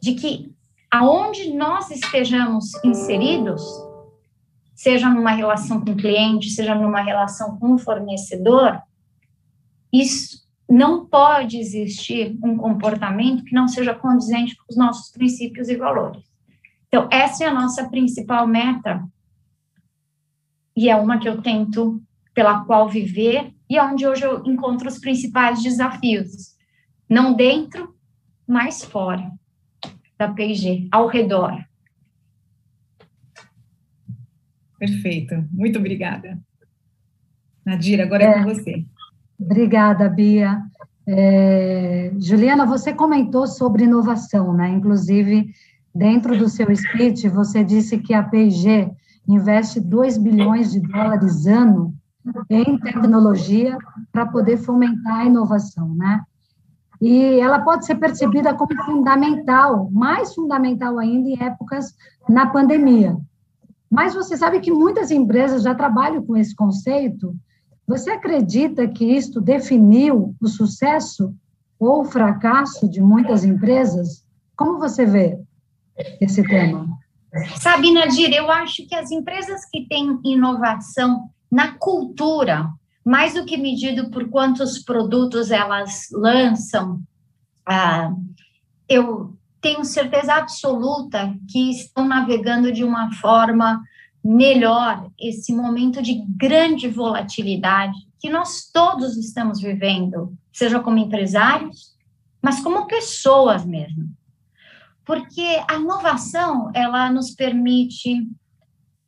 [0.00, 0.52] de que
[0.90, 3.62] aonde nós estejamos inseridos,
[4.74, 8.80] seja numa relação com o cliente, seja numa relação com o fornecedor,
[9.92, 15.76] isso não pode existir um comportamento que não seja condizente com os nossos princípios e
[15.76, 16.24] valores.
[16.88, 19.04] Então, essa é a nossa principal meta
[20.76, 22.02] e é uma que eu tento
[22.34, 26.54] pela qual viver e é onde hoje eu encontro os principais desafios,
[27.08, 27.94] não dentro,
[28.46, 29.32] mas fora
[30.18, 31.64] da PG, ao redor.
[34.78, 36.38] Perfeito, muito obrigada.
[37.64, 38.84] Nadira, agora é, é com você.
[39.38, 40.62] Obrigada, Bia.
[41.06, 44.68] É, Juliana, você comentou sobre inovação, né?
[44.68, 45.52] Inclusive,
[45.94, 48.90] dentro do seu speech, você disse que a P&G
[49.28, 51.94] investe 2 bilhões de dólares ano
[52.50, 53.76] em tecnologia
[54.12, 56.22] para poder fomentar a inovação, né?
[57.00, 61.94] E ela pode ser percebida como fundamental, mais fundamental ainda em épocas
[62.28, 63.16] na pandemia,
[63.90, 67.34] mas você sabe que muitas empresas já trabalham com esse conceito.
[67.86, 71.32] Você acredita que isto definiu o sucesso
[71.78, 74.24] ou o fracasso de muitas empresas?
[74.56, 75.38] Como você vê
[76.20, 76.95] esse tema?
[77.60, 82.68] Sabe, Nadir, eu acho que as empresas que têm inovação na cultura,
[83.04, 87.00] mais do que medido por quantos produtos elas lançam,
[87.66, 88.12] ah,
[88.88, 93.82] eu tenho certeza absoluta que estão navegando de uma forma
[94.22, 101.94] melhor esse momento de grande volatilidade que nós todos estamos vivendo, seja como empresários,
[102.42, 104.08] mas como pessoas mesmo.
[105.06, 108.28] Porque a inovação, ela nos permite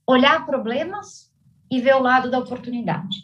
[0.07, 1.31] olhar problemas
[1.71, 3.17] e ver o lado da oportunidade.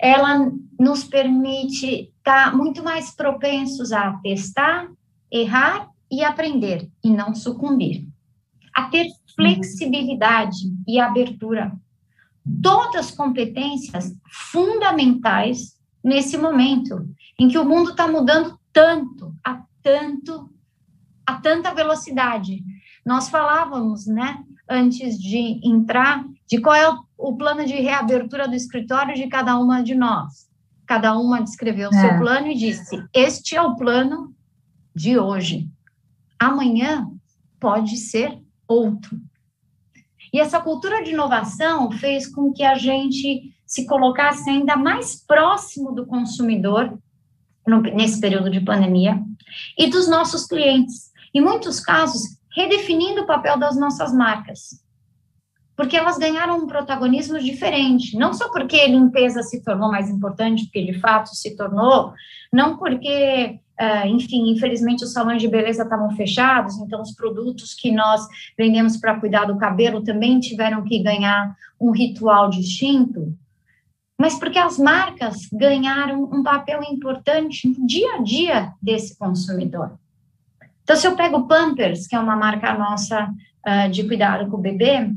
[0.00, 4.90] Ela nos permite estar muito mais propensos a testar
[5.30, 8.08] errar e aprender, e não sucumbir.
[8.74, 9.06] A ter
[9.36, 11.72] flexibilidade e abertura.
[12.62, 14.16] Todas competências
[14.50, 17.06] fundamentais nesse momento
[17.38, 20.50] em que o mundo está mudando tanto, a tanto,
[21.30, 22.62] a tanta velocidade.
[23.04, 29.14] Nós falávamos, né, antes de entrar, de qual é o plano de reabertura do escritório
[29.14, 30.48] de cada uma de nós.
[30.86, 32.00] Cada uma descreveu o é.
[32.00, 34.34] seu plano e disse: Este é o plano
[34.94, 35.68] de hoje.
[36.38, 37.08] Amanhã
[37.60, 39.20] pode ser outro.
[40.32, 45.92] E essa cultura de inovação fez com que a gente se colocasse ainda mais próximo
[45.92, 46.98] do consumidor
[47.66, 49.22] no, nesse período de pandemia
[49.78, 51.09] e dos nossos clientes.
[51.34, 52.22] Em muitos casos,
[52.54, 54.82] redefinindo o papel das nossas marcas.
[55.76, 60.64] Porque elas ganharam um protagonismo diferente, não só porque a limpeza se tornou mais importante,
[60.64, 62.12] porque de fato se tornou,
[62.52, 67.90] não porque Uh, enfim, infelizmente os salões de beleza estavam fechados, então os produtos que
[67.90, 68.20] nós
[68.58, 73.34] vendemos para cuidar do cabelo também tiveram que ganhar um ritual distinto,
[74.20, 79.98] mas porque as marcas ganharam um papel importante no dia a dia desse consumidor.
[80.90, 83.32] Então, se eu pego o Pampers, que é uma marca nossa
[83.64, 85.08] uh, de cuidado com o bebê,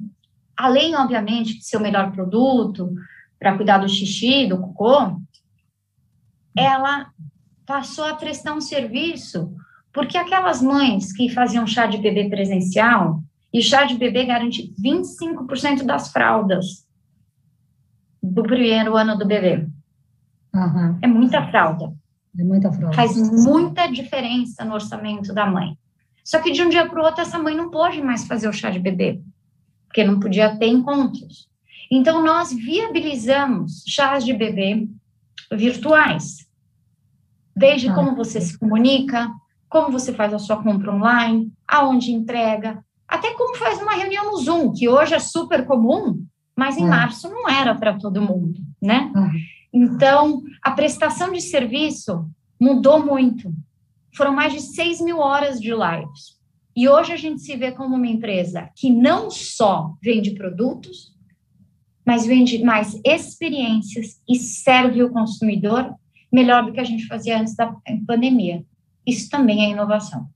[0.56, 2.94] além, obviamente, de ser o melhor produto
[3.40, 5.20] para cuidar do xixi, do cocô,
[6.56, 7.08] ela
[7.66, 9.52] passou a prestar um serviço,
[9.92, 15.86] porque aquelas mães que faziam chá de bebê presencial, e chá de bebê garante 25%
[15.86, 16.88] das fraldas
[18.22, 19.68] do primeiro ano do bebê.
[20.54, 21.00] Uhum.
[21.02, 21.92] É muita fralda.
[22.38, 22.96] É muita fralda.
[22.96, 25.78] Faz muita diferença no orçamento da mãe.
[26.24, 28.54] Só que de um dia para o outro, essa mãe não pôde mais fazer o
[28.54, 29.22] chá de bebê,
[29.88, 31.50] porque não podia ter encontros.
[31.92, 34.88] Então, nós viabilizamos chás de bebê
[35.52, 36.48] virtuais.
[37.56, 37.94] Desde ah.
[37.94, 39.30] como você se comunica,
[39.70, 44.38] como você faz a sua compra online, aonde entrega, até como faz uma reunião no
[44.38, 46.90] Zoom, que hoje é super comum, mas em é.
[46.90, 49.12] março não era para todo mundo, né?
[49.16, 49.30] Ah.
[49.74, 53.52] Então, a prestação de serviço mudou muito.
[54.16, 56.40] Foram mais de 6 mil horas de lives.
[56.76, 61.14] E hoje a gente se vê como uma empresa que não só vende produtos,
[62.06, 65.94] mas vende mais experiências e serve o consumidor
[66.32, 67.76] melhor do que a gente fazia antes da
[68.08, 68.64] pandemia.
[69.06, 70.28] Isso também é inovação.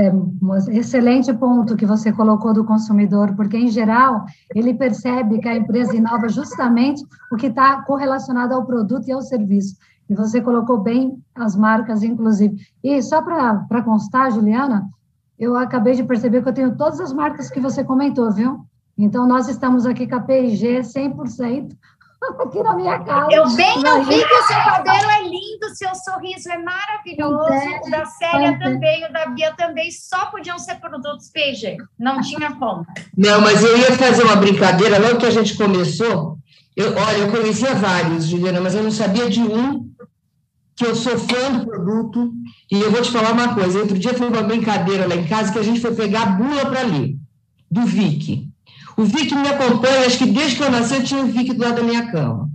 [0.00, 5.48] É um excelente ponto que você colocou do consumidor, porque, em geral, ele percebe que
[5.48, 9.76] a empresa inova justamente o que está correlacionado ao produto e ao serviço.
[10.08, 12.56] E você colocou bem as marcas, inclusive.
[12.80, 14.88] E só para constar, Juliana,
[15.36, 18.60] eu acabei de perceber que eu tenho todas as marcas que você comentou, viu?
[18.96, 21.76] Então, nós estamos aqui com a P&G 100%,
[22.40, 23.28] aqui na minha casa.
[23.30, 28.04] Eu bem ouvi que o seu cabelo é lindo, seu sorriso é maravilhoso, o da
[28.06, 32.84] Célia também, o da Bia também, só podiam ser produtos PG, não tinha como.
[33.16, 36.38] Não, mas eu ia fazer uma brincadeira, logo que a gente começou,
[36.76, 39.88] eu, olha, eu conhecia vários, Juliana, mas eu não sabia de um
[40.76, 42.32] que eu sou fã do produto,
[42.70, 45.52] e eu vou te falar uma coisa, outro dia foi uma brincadeira lá em casa
[45.52, 47.16] que a gente foi pegar a bula para ler,
[47.68, 48.47] do Vic.
[48.98, 51.62] O Vic me acompanha, acho que desde que eu nasci eu tinha o Vic do
[51.62, 52.50] lado da minha cama.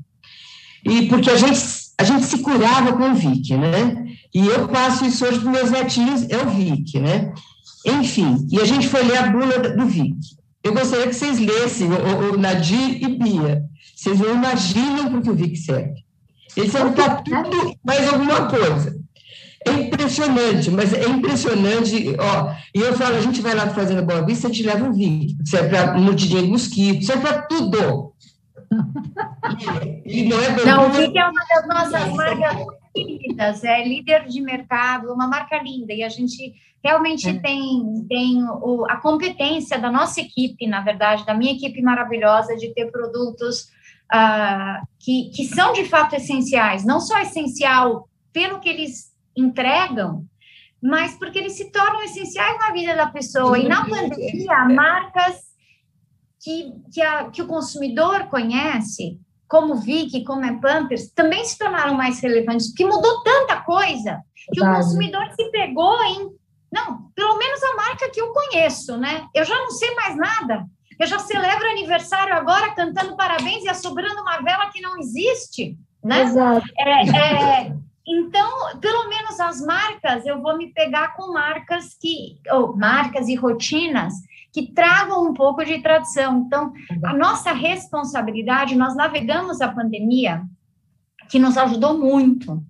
[0.83, 1.57] E porque a gente,
[1.97, 4.05] a gente se curava com o Vic, né?
[4.35, 7.33] E eu passo isso hoje para meus netinhos, é o Vic, né?
[7.85, 10.17] Enfim, e a gente foi ler a bula do Vic.
[10.61, 13.63] Eu gostaria que vocês lessem, o, o Nadir e Bia.
[13.95, 16.03] Vocês não imaginam que o Vic serve.
[16.57, 18.99] Ele serve para tudo mais alguma coisa.
[19.65, 22.15] É impressionante, mas é impressionante.
[22.19, 24.93] Ó, e eu falo, a gente vai lá fazendo Boa Vista, a gente leva um
[24.93, 28.13] vídeo, serve para mordidinha de mosquito, serve para tudo.
[30.05, 34.41] E, não é Não, o Vic é uma das nossas marcas queridas, é líder de
[34.41, 37.39] mercado, uma marca linda, e a gente realmente é.
[37.39, 42.73] tem, tem o, a competência da nossa equipe, na verdade, da minha equipe maravilhosa, de
[42.73, 43.69] ter produtos
[44.13, 50.25] uh, que, que são de fato essenciais, não só essencial pelo que eles entregam,
[50.81, 53.57] mas porque eles se tornam essenciais na vida da pessoa.
[53.57, 55.53] E na pandemia, marcas
[56.41, 59.17] que, que, a, que o consumidor conhece,
[59.47, 64.59] como Vic, como é Pampers, também se tornaram mais relevantes, porque mudou tanta coisa que
[64.59, 64.81] Verdade.
[64.81, 66.31] o consumidor se pegou em.
[66.71, 69.25] Não, pelo menos a marca que eu conheço, né?
[69.33, 70.65] Eu já não sei mais nada.
[70.99, 76.23] Eu já celebro aniversário agora cantando parabéns e assobrando uma vela que não existe, né?
[76.23, 76.67] Exato.
[76.77, 77.75] É, é,
[78.05, 83.35] então, pelo menos as marcas, eu vou me pegar com marcas que, ou marcas e
[83.35, 84.13] rotinas
[84.51, 86.43] que tragam um pouco de tradição.
[86.45, 86.73] Então,
[87.03, 90.43] a nossa responsabilidade, nós navegamos a pandemia,
[91.29, 92.61] que nos ajudou muito,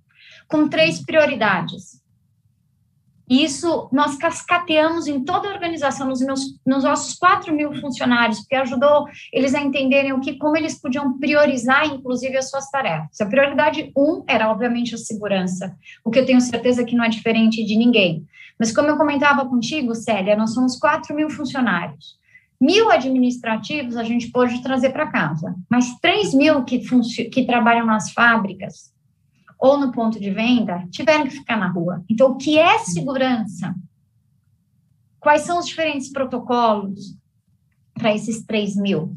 [0.48, 2.00] com três prioridades.
[3.28, 8.54] Isso nós cascateamos em toda a organização, nos, meus, nos nossos 4 mil funcionários, porque
[8.54, 13.20] ajudou eles a entenderem o que, como eles podiam priorizar, inclusive, as suas tarefas.
[13.20, 17.08] A prioridade um era, obviamente, a segurança, o que eu tenho certeza que não é
[17.08, 18.26] diferente de ninguém.
[18.58, 22.22] Mas, como eu comentava contigo, Célia, nós somos 4 mil funcionários.
[22.60, 26.78] Mil administrativos a gente pode trazer para casa, mas 3 mil que,
[27.28, 28.93] que trabalham nas fábricas,
[29.64, 32.04] ou no ponto de venda tiveram que ficar na rua.
[32.06, 33.74] Então, o que é segurança?
[35.18, 37.16] Quais são os diferentes protocolos
[37.94, 39.16] para esses 3 mil?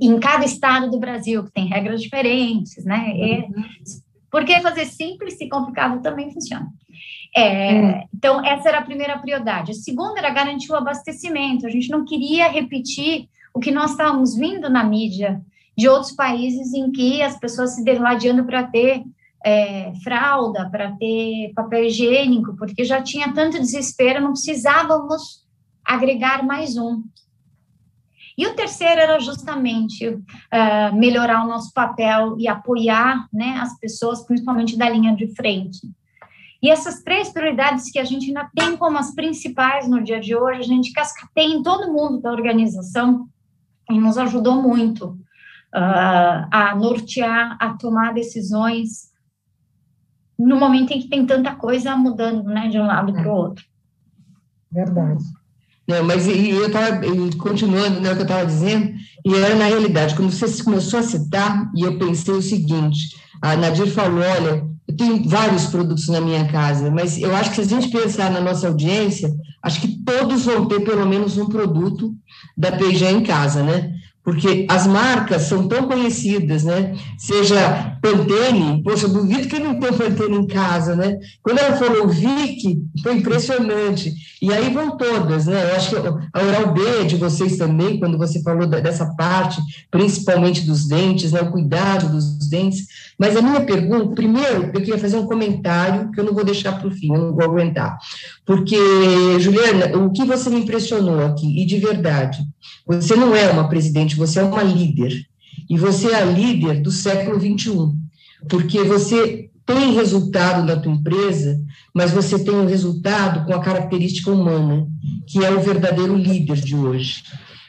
[0.00, 3.10] Em cada estado do Brasil, que tem regras diferentes, né?
[3.14, 3.48] E,
[4.30, 6.72] por que fazer simples se complicado também funciona?
[7.36, 9.72] É, então, essa era a primeira prioridade.
[9.72, 11.66] A segunda era garantir o abastecimento.
[11.66, 15.42] A gente não queria repetir o que nós estávamos vindo na mídia
[15.76, 19.02] de outros países em que as pessoas se degladiando para ter
[19.44, 25.42] é, fralda, para ter papel higiênico, porque já tinha tanto desespero, não precisávamos
[25.84, 27.02] agregar mais um.
[28.36, 34.24] E o terceiro era justamente uh, melhorar o nosso papel e apoiar né, as pessoas,
[34.24, 35.80] principalmente da linha de frente.
[36.62, 40.34] E essas três prioridades que a gente ainda tem como as principais no dia de
[40.34, 43.28] hoje, a gente cascateia em todo mundo da organização
[43.90, 45.18] e nos ajudou muito
[45.74, 49.12] uh, a nortear, a tomar decisões
[50.38, 53.64] no momento em que tem tanta coisa mudando, né, de um lado para o outro.
[54.70, 55.22] Verdade.
[55.86, 57.00] Não, mas e, eu estava
[57.38, 58.92] continuando né, o que eu estava dizendo,
[59.24, 63.56] e era na realidade, quando você começou a citar, e eu pensei o seguinte: a
[63.56, 67.62] Nadir falou, olha, eu tenho vários produtos na minha casa, mas eu acho que se
[67.62, 72.14] a gente pensar na nossa audiência, acho que todos vão ter pelo menos um produto
[72.56, 73.92] da P&G em casa, né?
[74.24, 76.94] Porque as marcas são tão conhecidas, né?
[77.18, 81.20] Seja Pantene, poxa, duvido que não tem Pantene em casa, né?
[81.40, 84.12] Quando ela falou Vic, foi impressionante.
[84.42, 85.70] E aí vão todas, né?
[85.70, 89.62] Eu acho que a Oral B é de vocês também, quando você falou dessa parte,
[89.88, 91.42] principalmente dos dentes, né?
[91.42, 92.88] O cuidado dos dentes.
[93.16, 96.72] Mas a minha pergunta, primeiro, eu queria fazer um comentário que eu não vou deixar
[96.72, 97.96] para o fim, eu não vou aguentar.
[98.44, 98.76] Porque,
[99.38, 102.38] Juliana, o que você me impressionou aqui, e de verdade,
[102.84, 105.24] você não é uma presidente, você é uma líder.
[105.72, 107.96] E você é a líder do século XXI,
[108.46, 111.58] porque você tem resultado na tua empresa,
[111.94, 114.86] mas você tem um resultado com a característica humana,
[115.26, 117.22] que é o verdadeiro líder de hoje.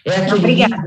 [0.03, 0.83] É aquele Obrigada.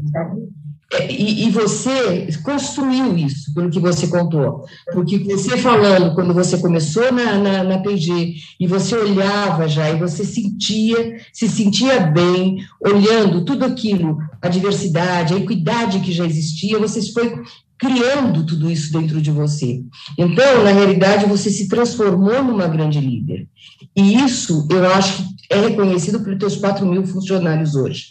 [1.04, 4.64] E, e, você construiu isso, pelo que você contou.
[4.92, 9.98] Porque você falando, quando você começou na, na, na PG, e você olhava já, e
[9.98, 16.78] você sentia, se sentia bem, olhando tudo aquilo, a diversidade, a equidade que já existia,
[16.78, 17.42] você foi
[17.78, 19.82] criando tudo isso dentro de você.
[20.16, 23.46] Então, na realidade, você se transformou numa grande líder.
[23.94, 28.10] E isso, eu acho que é reconhecido pelos teus 4 mil funcionários hoje.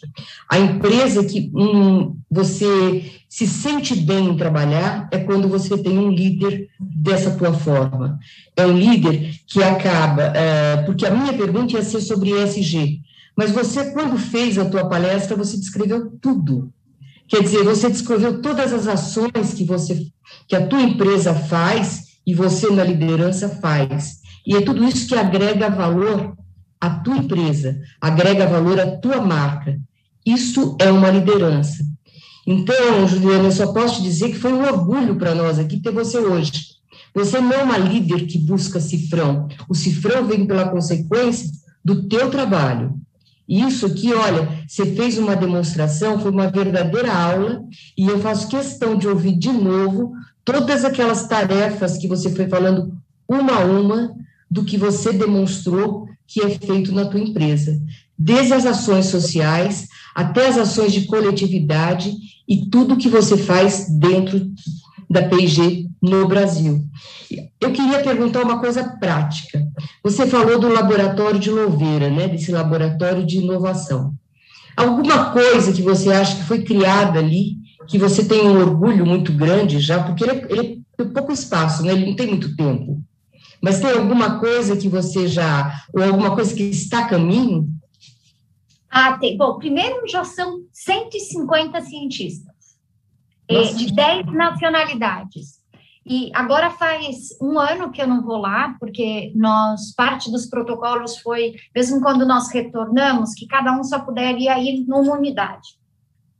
[0.49, 6.09] A empresa que hum, você se sente bem em trabalhar é quando você tem um
[6.09, 8.17] líder dessa tua forma.
[8.55, 13.01] É um líder que acaba, é, porque a minha pergunta ia ser sobre ESG,
[13.35, 16.71] mas você, quando fez a tua palestra, você descreveu tudo.
[17.27, 20.07] Quer dizer, você descreveu todas as ações que você,
[20.47, 24.21] que a tua empresa faz e você na liderança faz.
[24.45, 26.37] E é tudo isso que agrega valor
[26.79, 29.79] à tua empresa, agrega valor à tua marca.
[30.25, 31.83] Isso é uma liderança.
[32.45, 35.91] Então, Juliana, eu só posso te dizer que foi um orgulho para nós aqui ter
[35.91, 36.75] você hoje.
[37.13, 39.47] Você não é uma líder que busca cifrão.
[39.69, 41.49] O cifrão vem pela consequência
[41.83, 42.99] do teu trabalho.
[43.47, 47.63] Isso aqui, olha, você fez uma demonstração, foi uma verdadeira aula,
[47.97, 50.13] e eu faço questão de ouvir de novo
[50.43, 52.97] todas aquelas tarefas que você foi falando
[53.27, 54.15] uma a uma,
[54.49, 57.79] do que você demonstrou que é feito na tua empresa,
[58.17, 62.13] desde as ações sociais até as ações de coletividade
[62.47, 64.49] e tudo que você faz dentro
[65.09, 66.85] da P&G no Brasil.
[67.59, 69.67] Eu queria perguntar uma coisa prática.
[70.03, 74.13] Você falou do laboratório de Louveira, né, desse laboratório de inovação.
[74.77, 77.57] Alguma coisa que você acha que foi criada ali,
[77.87, 81.93] que você tem um orgulho muito grande já, porque ele, ele tem pouco espaço, né,
[81.93, 83.01] ele não tem muito tempo.
[83.65, 87.67] Mas tem alguma coisa que você já, ou alguma coisa que está a caminho?
[88.87, 89.35] Ah, tem.
[89.35, 92.53] Bom, primeiro já são 150 cientistas,
[93.49, 93.75] eh, Nossa.
[93.75, 95.59] de 10 nacionalidades.
[96.05, 101.17] E agora faz um ano que eu não vou lá, porque nós, parte dos protocolos
[101.17, 105.69] foi, mesmo quando nós retornamos, que cada um só puderia ir numa unidade.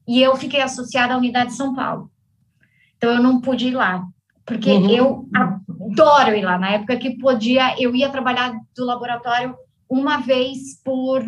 [0.08, 2.12] E eu fiquei associada à unidade de São Paulo.
[2.98, 4.06] Então, eu não pude ir lá,
[4.46, 4.90] porque uhum.
[4.90, 6.58] eu adoro ir lá.
[6.58, 9.56] Na época que podia, eu ia trabalhar do laboratório
[9.90, 11.24] uma vez por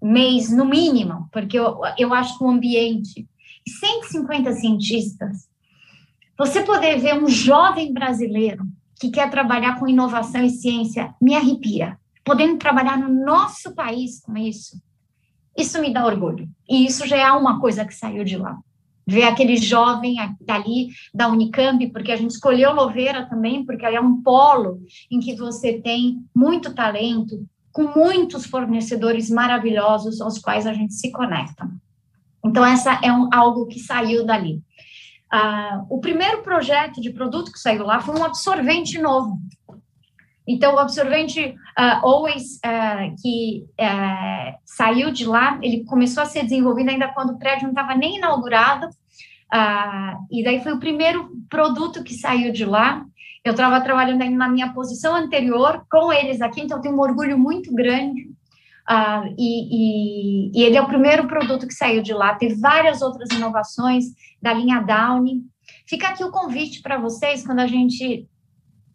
[0.00, 3.28] mês, no mínimo, porque eu, eu acho que o ambiente.
[3.68, 5.48] 150 cientistas.
[6.36, 8.64] Você poder ver um jovem brasileiro
[8.98, 11.98] que quer trabalhar com inovação e ciência me arrepia.
[12.24, 14.80] Podendo trabalhar no nosso país com isso,
[15.56, 16.48] isso me dá orgulho.
[16.68, 18.58] E isso já é uma coisa que saiu de lá
[19.06, 24.00] ver aquele jovem dali da Unicamp, porque a gente escolheu Louveira também, porque ela é
[24.00, 24.80] um polo
[25.10, 31.10] em que você tem muito talento, com muitos fornecedores maravilhosos aos quais a gente se
[31.10, 31.68] conecta.
[32.44, 34.62] Então, essa é um, algo que saiu dali.
[35.32, 39.38] Uh, o primeiro projeto de produto que saiu lá foi um absorvente novo.
[40.46, 41.40] Então, o absorvente
[41.78, 47.30] uh, Always, uh, que uh, saiu de lá, ele começou a ser desenvolvido ainda quando
[47.30, 48.88] o prédio não estava nem inaugurado,
[50.30, 53.04] e daí foi o primeiro produto que saiu de lá.
[53.44, 57.38] Eu estava trabalhando ainda na minha posição anterior com eles aqui, então tenho um orgulho
[57.38, 58.30] muito grande.
[59.36, 62.34] E, e, e ele é o primeiro produto que saiu de lá.
[62.34, 64.06] Teve várias outras inovações
[64.40, 65.42] da linha Downy.
[65.86, 68.26] Fica aqui o convite para vocês, quando a gente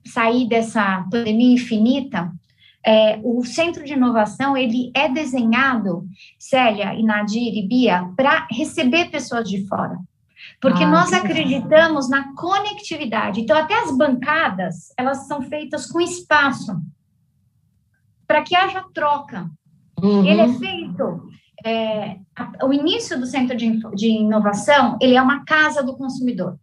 [0.07, 2.31] sair dessa pandemia infinita,
[2.85, 6.07] é, o centro de inovação ele é desenhado,
[6.39, 9.97] Célia e Nadir e Bia, para receber pessoas de fora.
[10.61, 13.41] Porque ah, nós acreditamos na conectividade.
[13.41, 16.79] Então, até as bancadas, elas são feitas com espaço,
[18.25, 19.49] para que haja troca.
[20.01, 20.25] Uhum.
[20.25, 21.29] Ele é feito...
[21.65, 22.17] É,
[22.63, 26.59] o início do centro de, de inovação, ele é uma casa do consumidor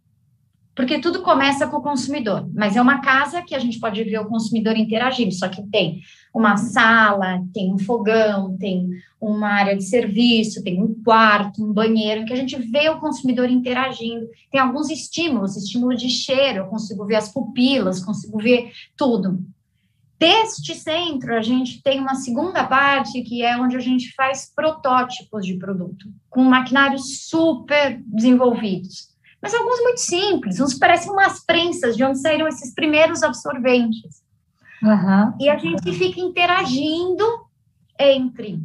[0.75, 4.19] porque tudo começa com o consumidor, mas é uma casa que a gente pode ver
[4.19, 6.01] o consumidor interagindo, só que tem
[6.33, 12.25] uma sala, tem um fogão, tem uma área de serviço, tem um quarto, um banheiro,
[12.25, 14.27] que a gente vê o consumidor interagindo.
[14.51, 19.39] Tem alguns estímulos, estímulo de cheiro, eu consigo ver as pupilas, consigo ver tudo.
[20.19, 25.45] Deste centro, a gente tem uma segunda parte, que é onde a gente faz protótipos
[25.45, 29.14] de produto, com maquinários super desenvolvidos
[29.45, 34.23] mas alguns muito simples, uns parecem umas prensas de onde saíram esses primeiros absorventes.
[34.81, 35.33] Uhum.
[35.39, 37.23] E a gente fica interagindo
[37.99, 38.59] entre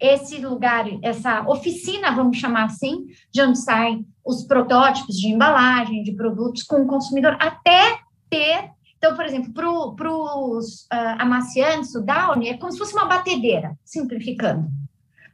[0.00, 6.12] esse lugar, essa oficina, vamos chamar assim, de onde saem os protótipos de embalagem, de
[6.12, 7.98] produtos com o consumidor, até
[8.30, 8.70] ter.
[8.96, 13.76] Então, por exemplo, para os uh, amaciantes, o Downy é como se fosse uma batedeira,
[13.84, 14.66] simplificando.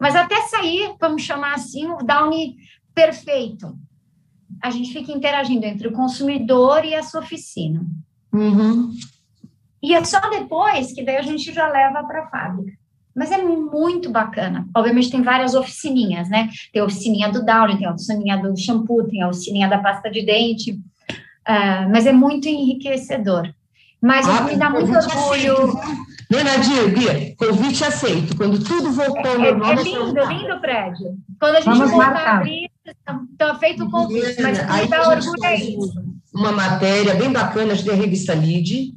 [0.00, 2.56] Mas até sair, vamos chamar assim, o Downy
[2.92, 3.78] perfeito
[4.62, 7.84] a gente fica interagindo entre o consumidor e essa oficina.
[8.32, 8.92] Uhum.
[9.82, 12.72] E é só depois que daí a gente já leva para a fábrica.
[13.14, 14.66] Mas é muito bacana.
[14.74, 16.48] Obviamente tem várias oficininhas, né?
[16.72, 20.10] Tem a oficininha do Downy, tem a oficininha do shampoo, tem a oficininha da pasta
[20.10, 20.72] de dente.
[20.72, 23.52] Uh, mas é muito enriquecedor.
[24.00, 25.74] Mas ah, me dá muito orgulho.
[26.30, 27.36] Né, Nadir?
[27.36, 28.36] Convite aceito.
[28.36, 29.72] Quando tudo voltou ao é, normal...
[29.72, 31.16] É lindo, lindo o prédio.
[31.38, 32.28] Quando a gente Vamos voltar marcar.
[32.28, 35.92] a abrir, está feito o convite, mas o dá orgulho é isso.
[36.34, 38.94] Uma matéria bem bacana, acho que é a revista LID.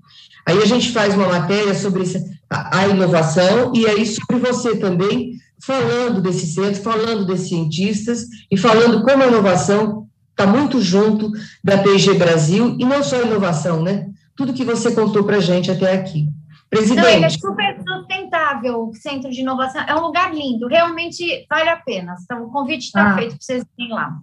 [0.47, 2.03] Aí a gente faz uma matéria sobre
[2.49, 8.57] a, a inovação e aí sobre você também, falando desse centro, falando desses cientistas e
[8.57, 11.31] falando como a inovação está muito junto
[11.63, 14.07] da PG Brasil e não só a inovação, né?
[14.35, 16.27] Tudo que você contou para a gente até aqui.
[16.75, 17.05] Presidente.
[17.05, 19.81] Não, ele é super sustentável, o Centro de Inovação.
[19.87, 22.15] É um lugar lindo, realmente vale a pena.
[22.23, 23.15] Então, o convite está ah.
[23.15, 24.17] feito para vocês irem lá.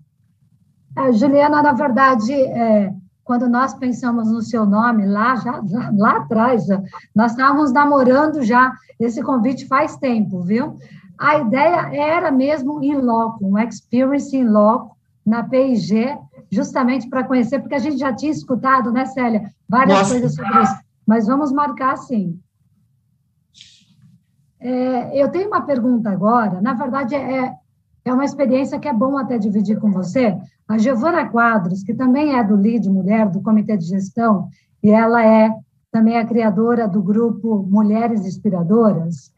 [0.98, 2.92] É, Juliana, na verdade, é,
[3.24, 6.82] quando nós pensamos no seu nome, lá, já, lá, lá atrás, já,
[7.14, 10.76] nós estávamos namorando já esse convite faz tempo, viu?
[11.18, 16.18] A ideia era mesmo em loco, um experience in loco, na PIG,
[16.50, 20.10] justamente para conhecer, porque a gente já tinha escutado, né, Célia, várias Nossa.
[20.10, 22.38] coisas sobre isso mas vamos marcar sim.
[24.60, 27.52] É, eu tenho uma pergunta agora, na verdade é,
[28.04, 30.38] é uma experiência que é bom até dividir com você.
[30.68, 34.48] A Giovana Quadros, que também é do LID Mulher, do Comitê de Gestão,
[34.82, 35.50] e ela é
[35.90, 39.32] também a criadora do grupo Mulheres Inspiradoras,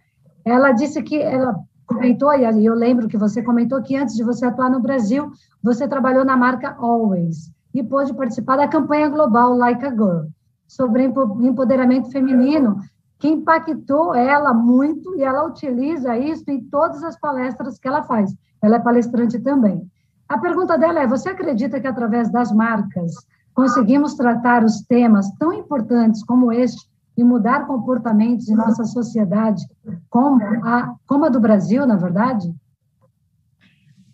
[0.44, 4.44] ela disse que ela comentou, e eu lembro que você comentou que antes de você
[4.46, 5.30] atuar no Brasil,
[5.62, 10.26] você trabalhou na marca Always e pôde participar da campanha global Like a Girl
[10.74, 12.78] sobre empoderamento feminino,
[13.18, 18.34] que impactou ela muito e ela utiliza isso em todas as palestras que ela faz.
[18.62, 19.88] Ela é palestrante também.
[20.28, 23.12] A pergunta dela é: você acredita que através das marcas
[23.54, 29.62] conseguimos tratar os temas tão importantes como este e mudar comportamentos em nossa sociedade,
[30.10, 32.52] como a, como a do Brasil, na verdade?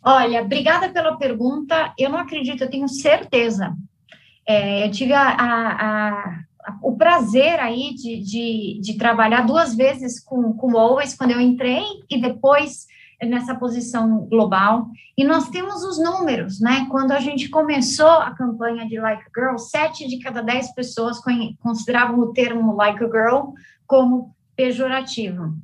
[0.03, 1.93] Olha, obrigada pela pergunta.
[1.99, 3.75] Eu não acredito, eu tenho certeza.
[4.47, 6.41] É, eu tive a, a, a
[6.83, 11.41] o prazer aí de, de, de, trabalhar duas vezes com, com o Always, quando eu
[11.41, 12.87] entrei, e depois
[13.27, 14.89] nessa posição global.
[15.17, 16.87] E nós temos os números, né?
[16.91, 21.21] Quando a gente começou a campanha de Like a Girl, sete de cada dez pessoas
[21.61, 23.53] consideravam o termo Like a Girl
[23.87, 25.55] como pejorativo.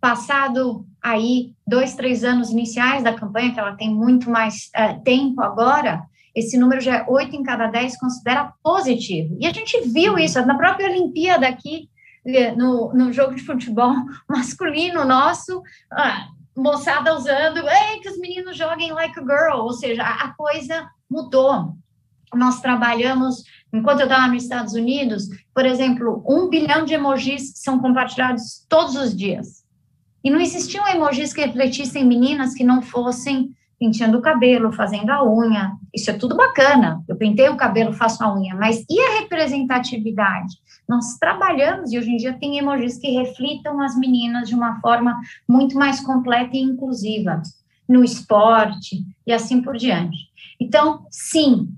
[0.00, 5.42] Passado aí dois, três anos iniciais da campanha, que ela tem muito mais uh, tempo
[5.42, 6.02] agora,
[6.40, 9.36] esse número já é oito em cada dez considera positivo.
[9.40, 11.88] E a gente viu isso na própria Olimpíada aqui,
[12.26, 13.94] eh, no, no jogo de futebol
[14.28, 15.62] masculino nosso,
[16.56, 20.88] moçada usando, ei, que os meninos joguem like a girl, ou seja, a, a coisa
[21.08, 21.74] mudou.
[22.34, 27.80] Nós trabalhamos, enquanto eu estava nos Estados Unidos, por exemplo, um bilhão de emojis são
[27.80, 29.64] compartilhados todos os dias.
[30.22, 35.24] E não existiam emojis que refletissem meninas que não fossem penteando o cabelo, fazendo a
[35.24, 35.72] unha.
[35.92, 37.02] Isso é tudo bacana.
[37.08, 40.54] Eu pentei o cabelo, faço a unha, mas e a representatividade?
[40.86, 45.18] Nós trabalhamos e hoje em dia tem emojis que reflitam as meninas de uma forma
[45.48, 47.40] muito mais completa e inclusiva
[47.88, 50.18] no esporte e assim por diante.
[50.60, 51.70] Então, sim,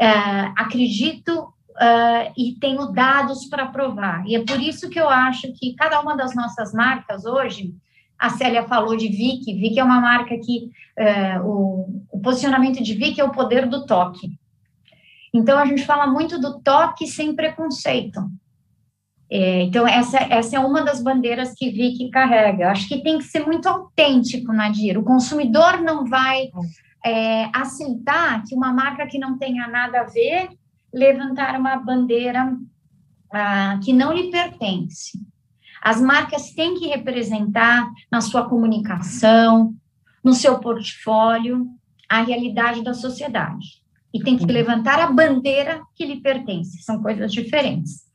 [0.00, 0.10] é,
[0.56, 4.26] acredito Uh, e tenho dados para provar.
[4.26, 7.72] E é por isso que eu acho que cada uma das nossas marcas hoje
[8.18, 12.94] a Célia falou de Vic, Vic é uma marca que é, o, o, posicionamento de
[12.94, 14.32] Vic é o poder do toque.
[15.32, 18.20] Então, a gente fala muito do toque sem preconceito.
[19.30, 22.70] É, então, essa, essa é uma das bandeiras que Vic carrega.
[22.70, 24.98] Acho que tem que ser muito autêntico, Nadir.
[24.98, 26.50] O consumidor não vai
[27.04, 30.48] é, aceitar que uma marca que não tenha nada a ver
[30.92, 32.56] levantar uma bandeira
[33.30, 35.18] ah, que não lhe pertence.
[35.82, 39.74] As marcas têm que representar na sua comunicação,
[40.22, 41.66] no seu portfólio,
[42.08, 43.82] a realidade da sociedade.
[44.12, 44.50] E tem que uhum.
[44.50, 46.82] levantar a bandeira que lhe pertence.
[46.82, 48.08] São coisas diferentes.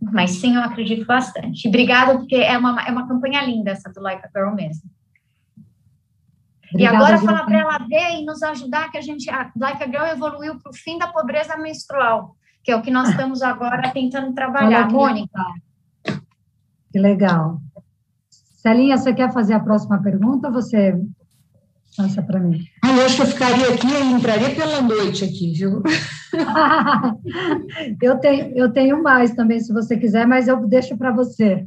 [0.00, 1.68] Mas sim, eu acredito bastante.
[1.68, 4.88] Obrigada, porque é uma, é uma campanha linda essa do Like a Girl mesmo.
[6.70, 9.82] Obrigada, e agora falar para ela ver e nos ajudar que a gente, a Like
[9.82, 13.42] a Girl evoluiu para o fim da pobreza menstrual, que é o que nós estamos
[13.42, 14.90] agora tentando trabalhar.
[14.90, 15.42] Mônica.
[16.98, 17.60] Que legal.
[18.60, 21.00] Celinha, você quer fazer a próxima pergunta ou você
[21.96, 22.60] passa para mim?
[22.84, 25.80] Ah, eu acho que eu ficaria aqui e entraria pela noite aqui, viu?
[28.02, 31.64] eu, tenho, eu tenho mais também, se você quiser, mas eu deixo para você.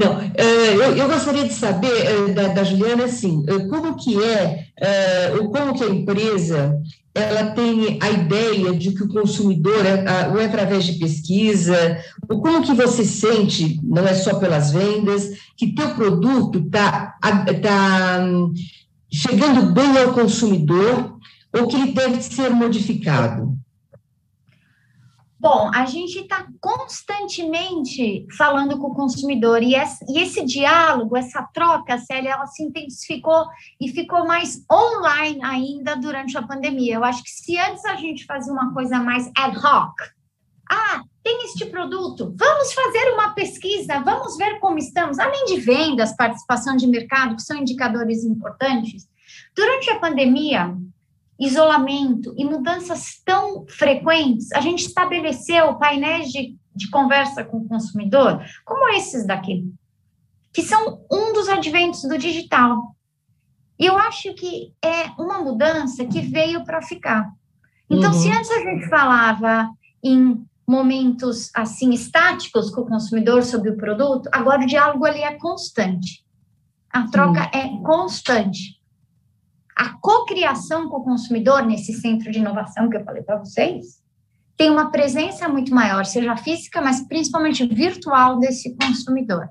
[0.00, 4.64] Não, é, eu, gostaria de saber é, da, Juliana, assim, é, como que é,
[5.38, 6.80] ou como que a empresa
[7.14, 9.84] ela tem a ideia de que o consumidor,
[10.32, 15.74] ou através de pesquisa, ou como que você sente, não é só pelas vendas, que
[15.74, 17.18] teu produto está
[17.60, 18.26] tá
[19.12, 21.18] chegando bem ao consumidor,
[21.52, 23.59] ou que ele deve ser modificado?
[25.40, 32.32] Bom, a gente está constantemente falando com o consumidor e esse, diálogo, essa troca, Célia,
[32.32, 33.46] ela se intensificou
[33.80, 36.96] e ficou mais online ainda durante a pandemia.
[36.96, 39.94] Eu acho que se antes a gente fazia uma coisa mais ad hoc,
[40.70, 46.14] ah, tem este produto, vamos fazer uma pesquisa, vamos ver como estamos, além de vendas,
[46.14, 49.08] participação de mercado, que são indicadores importantes.
[49.56, 50.76] Durante a pandemia,
[51.40, 58.44] isolamento e mudanças tão frequentes, a gente estabeleceu painéis de, de conversa com o consumidor,
[58.64, 59.64] como esses daqui,
[60.52, 62.94] que são um dos adventos do digital.
[63.78, 67.32] E eu acho que é uma mudança que veio para ficar.
[67.88, 68.18] Então, uhum.
[68.18, 69.70] se antes a gente falava
[70.04, 75.32] em momentos assim estáticos com o consumidor sobre o produto, agora o diálogo ali é
[75.38, 76.22] constante.
[76.90, 77.58] A troca Sim.
[77.58, 78.79] é constante
[79.80, 84.02] a cocriação com o consumidor nesse centro de inovação que eu falei para vocês
[84.54, 89.48] tem uma presença muito maior, seja física, mas principalmente virtual desse consumidor.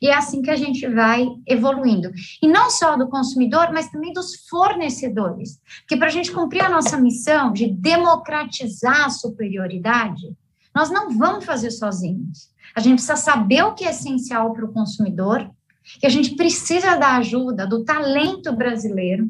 [0.00, 2.12] E é assim que a gente vai evoluindo.
[2.40, 5.60] E não só do consumidor, mas também dos fornecedores.
[5.80, 10.36] Porque para a gente cumprir a nossa missão de democratizar a superioridade,
[10.72, 12.48] nós não vamos fazer sozinhos.
[12.76, 15.50] A gente precisa saber o que é essencial para o consumidor,
[15.98, 19.28] que a gente precisa da ajuda do talento brasileiro,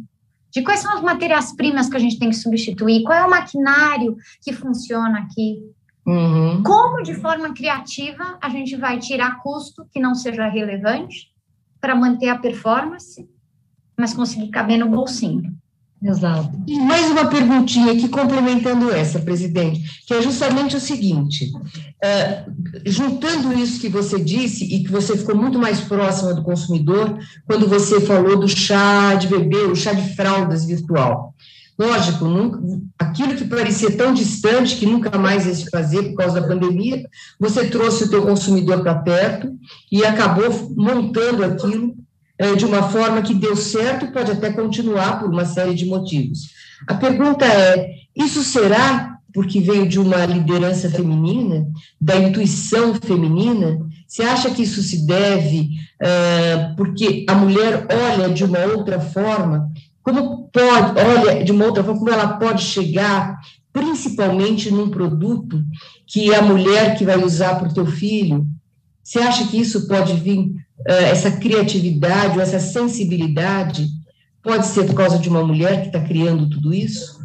[0.55, 4.17] de quais são as matérias-primas que a gente tem que substituir, qual é o maquinário
[4.41, 5.59] que funciona aqui,
[6.07, 6.63] uhum.
[6.63, 11.33] como de forma criativa a gente vai tirar custo que não seja relevante
[11.81, 13.29] para manter a performance,
[13.99, 15.55] mas conseguir caber no bolsinho.
[16.05, 16.51] Exato.
[16.67, 22.53] E mais uma perguntinha aqui, complementando essa, presidente, que é justamente o seguinte: uh,
[22.85, 27.67] juntando isso que você disse e que você ficou muito mais próxima do consumidor quando
[27.67, 31.35] você falou do chá de bebê, o chá de fraldas virtual.
[31.79, 32.61] Lógico, nunca,
[32.99, 37.03] aquilo que parecia tão distante, que nunca mais ia se fazer por causa da pandemia,
[37.41, 39.53] você trouxe o teu consumidor para perto
[39.91, 41.97] e acabou montando aquilo
[42.57, 46.51] de uma forma que deu certo pode até continuar por uma série de motivos.
[46.89, 51.67] A pergunta é: isso será porque veio de uma liderança feminina,
[52.01, 53.81] da intuição feminina?
[54.07, 55.71] Você acha que isso se deve
[56.01, 59.73] uh, porque a mulher olha de uma outra forma?
[60.03, 63.41] Como pode, olha de uma outra forma, como ela pode chegar,
[63.73, 65.65] principalmente num produto
[66.07, 68.47] que a mulher que vai usar para o teu filho?
[69.03, 70.55] Você acha que isso pode vir,
[70.87, 73.87] essa criatividade, ou essa sensibilidade,
[74.43, 77.23] pode ser por causa de uma mulher que está criando tudo isso?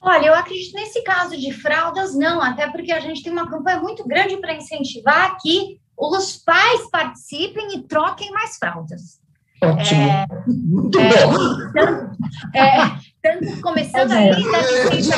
[0.00, 3.80] Olha, eu acredito nesse caso de fraldas, não, até porque a gente tem uma campanha
[3.80, 9.20] muito grande para incentivar que os pais participem e troquem mais fraldas.
[9.62, 10.02] Ótimo.
[10.02, 11.72] É, muito é, bom.
[11.72, 12.16] Tanto,
[12.54, 12.76] é,
[13.22, 15.16] tanto começando aí da assistência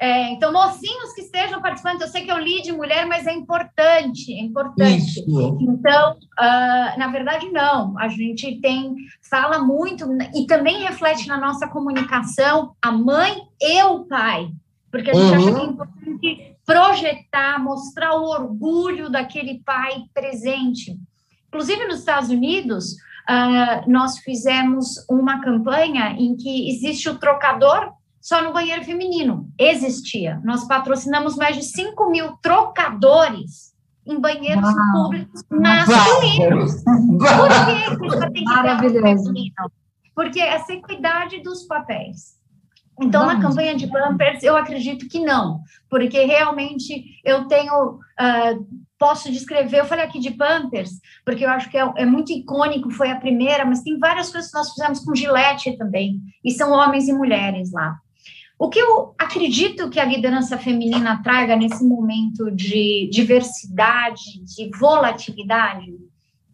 [0.00, 3.32] é, então, mocinhos que estejam participando, eu sei que eu li de mulher, mas é
[3.32, 5.18] importante, é importante.
[5.20, 5.58] Isso.
[5.60, 7.98] Então, uh, na verdade, não.
[7.98, 8.94] A gente tem,
[9.28, 14.52] fala muito, e também reflete na nossa comunicação a mãe e o pai,
[14.88, 15.34] porque a gente uhum.
[15.34, 20.96] acha que é importante projetar, mostrar o orgulho daquele pai presente.
[21.48, 27.97] Inclusive, nos Estados Unidos, uh, nós fizemos uma campanha em que existe o trocador
[28.28, 29.50] só no banheiro feminino.
[29.58, 30.38] Existia.
[30.44, 33.72] Nós patrocinamos mais de 5 mil trocadores
[34.06, 34.92] em banheiros Uau.
[34.92, 36.84] públicos masculinos.
[36.84, 39.54] Por que isso tem que feminino?
[40.14, 42.36] Porque essa equidade dos papéis.
[43.00, 43.42] Então, Vamos.
[43.42, 48.66] na campanha de Pampers, eu acredito que não, porque realmente eu tenho, uh,
[48.98, 50.90] posso descrever, eu falei aqui de Pampers,
[51.24, 54.50] porque eu acho que é, é, muito icônico, foi a primeira, mas tem várias coisas
[54.50, 57.96] que nós fizemos com Gillette também, e são homens e mulheres lá.
[58.58, 65.94] O que eu acredito que a liderança feminina traga nesse momento de diversidade, de volatilidade,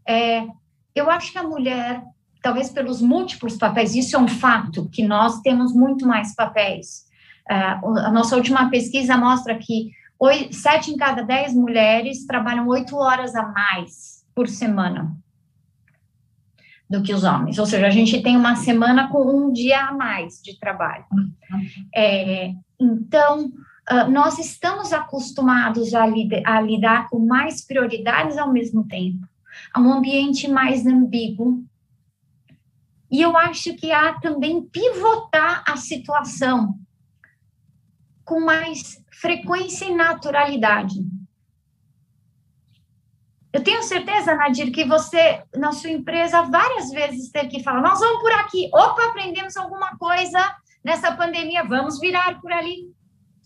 [0.06, 0.46] é,
[0.94, 2.02] eu acho que a mulher,
[2.42, 7.04] talvez pelos múltiplos papéis, isso é um fato, que nós temos muito mais papéis.
[7.50, 12.96] É, a nossa última pesquisa mostra que oito, sete em cada dez mulheres trabalham oito
[12.96, 15.23] horas a mais por semana
[16.94, 17.58] do que os homens.
[17.58, 21.04] Ou seja, a gente tem uma semana com um dia a mais de trabalho.
[21.94, 29.26] É, então, uh, nós estamos acostumados a, a lidar com mais prioridades ao mesmo tempo,
[29.72, 31.64] a um ambiente mais ambíguo.
[33.10, 36.74] E eu acho que há também pivotar a situação
[38.24, 40.94] com mais frequência e naturalidade.
[43.54, 48.00] Eu tenho certeza, Nadir, que você, na sua empresa, várias vezes teve que falar: nós
[48.00, 50.40] vamos por aqui, opa, aprendemos alguma coisa
[50.84, 52.92] nessa pandemia, vamos virar por ali.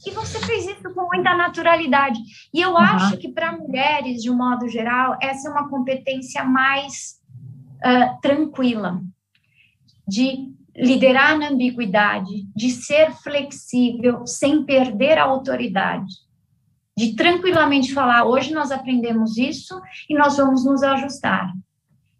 [0.06, 2.18] E você fez isso com muita naturalidade.
[2.54, 2.78] E eu uhum.
[2.78, 7.20] acho que para mulheres, de um modo geral, essa é uma competência mais
[7.84, 9.02] uh, tranquila,
[10.06, 16.27] de liderar na ambiguidade, de ser flexível sem perder a autoridade
[16.98, 19.80] de tranquilamente falar, hoje nós aprendemos isso
[20.10, 21.52] e nós vamos nos ajustar.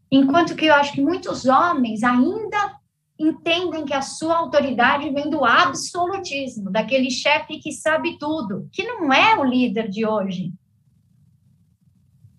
[0.09, 2.77] Enquanto que eu acho que muitos homens ainda
[3.19, 9.13] entendem que a sua autoridade vem do absolutismo, daquele chefe que sabe tudo, que não
[9.13, 10.53] é o líder de hoje.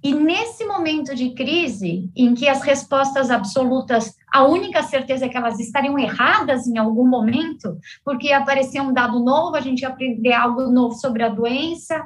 [0.02, 5.36] E nesse momento de crise, em que as respostas absolutas, a única certeza é que
[5.36, 10.32] elas estariam erradas em algum momento, porque apareceu um dado novo, a gente ia aprender
[10.32, 12.02] algo novo sobre a doença,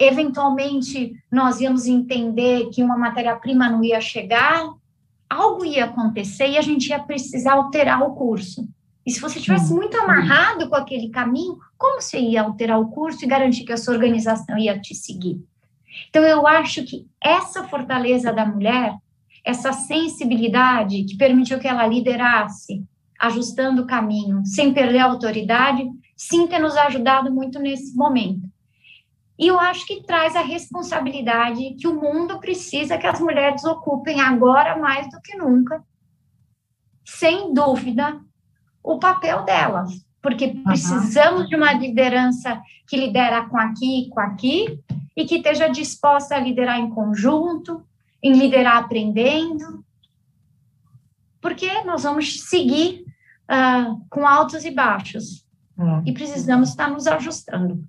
[0.00, 4.66] eventualmente nós íamos entender que uma matéria-prima não ia chegar,
[5.28, 8.66] algo ia acontecer e a gente ia precisar alterar o curso.
[9.04, 13.24] E se você tivesse muito amarrado com aquele caminho, como você ia alterar o curso
[13.24, 15.38] e garantir que a sua organização ia te seguir?
[16.08, 18.94] Então, eu acho que essa fortaleza da mulher,
[19.44, 22.82] essa sensibilidade que permitiu que ela liderasse,
[23.18, 25.86] ajustando o caminho, sem perder a autoridade,
[26.16, 28.48] sim tem nos ajudado muito nesse momento.
[29.40, 34.20] E eu acho que traz a responsabilidade que o mundo precisa que as mulheres ocupem
[34.20, 35.82] agora mais do que nunca,
[37.06, 38.20] sem dúvida,
[38.82, 44.78] o papel delas, porque precisamos de uma liderança que lidera com aqui e com aqui,
[45.16, 47.82] e que esteja disposta a liderar em conjunto,
[48.22, 49.82] em liderar aprendendo,
[51.40, 53.06] porque nós vamos seguir
[53.50, 55.46] uh, com altos e baixos,
[55.78, 56.10] é.
[56.10, 57.82] e precisamos estar nos ajustando.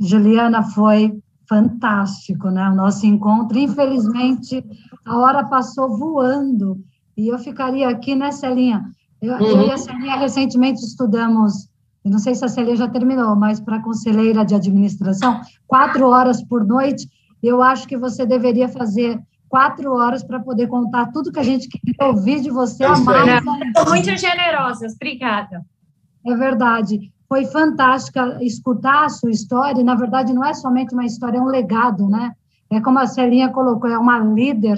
[0.00, 2.68] Juliana, foi fantástico, né?
[2.70, 3.58] O nosso encontro.
[3.58, 4.64] Infelizmente,
[5.04, 6.78] a hora passou voando
[7.16, 8.84] e eu ficaria aqui nessa linha
[9.20, 9.46] Eu, uhum.
[9.46, 11.68] eu e a Celia recentemente estudamos,
[12.04, 16.64] não sei se a Celia já terminou, mas para conselheira de administração, quatro horas por
[16.64, 17.06] noite,
[17.42, 21.68] eu acho que você deveria fazer quatro horas para poder contar tudo que a gente
[21.68, 22.84] queria ouvir de você.
[22.84, 25.66] É muito generosas, obrigada.
[26.24, 27.12] É verdade.
[27.30, 31.40] Foi fantástica escutar a sua história, e, na verdade, não é somente uma história, é
[31.40, 32.32] um legado, né?
[32.68, 34.76] É como a Celinha colocou, é uma líder,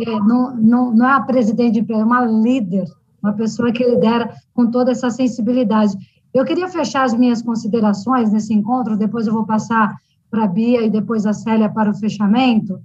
[0.00, 2.88] é, não, não, não é a presidente de empresa, é uma líder,
[3.22, 5.96] uma pessoa que lidera com toda essa sensibilidade.
[6.34, 9.94] Eu queria fechar as minhas considerações nesse encontro, depois eu vou passar
[10.28, 12.80] para a Bia e depois a Célia para o fechamento,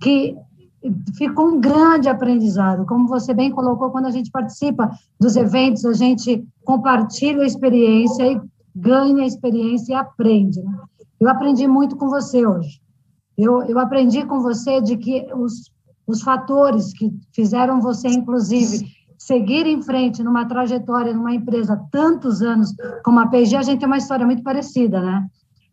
[0.00, 0.36] que
[1.16, 2.86] ficou um grande aprendizado.
[2.86, 8.30] Como você bem colocou, quando a gente participa dos eventos, a gente compartilha a experiência
[8.30, 8.40] e
[8.74, 10.62] ganha experiência e aprende.
[10.62, 10.72] Né?
[11.18, 12.80] Eu aprendi muito com você hoje.
[13.36, 15.70] Eu, eu aprendi com você de que os,
[16.06, 18.86] os fatores que fizeram você, inclusive,
[19.18, 23.86] seguir em frente numa trajetória numa empresa tantos anos como a P&G, a gente tem
[23.86, 25.26] uma história muito parecida, né?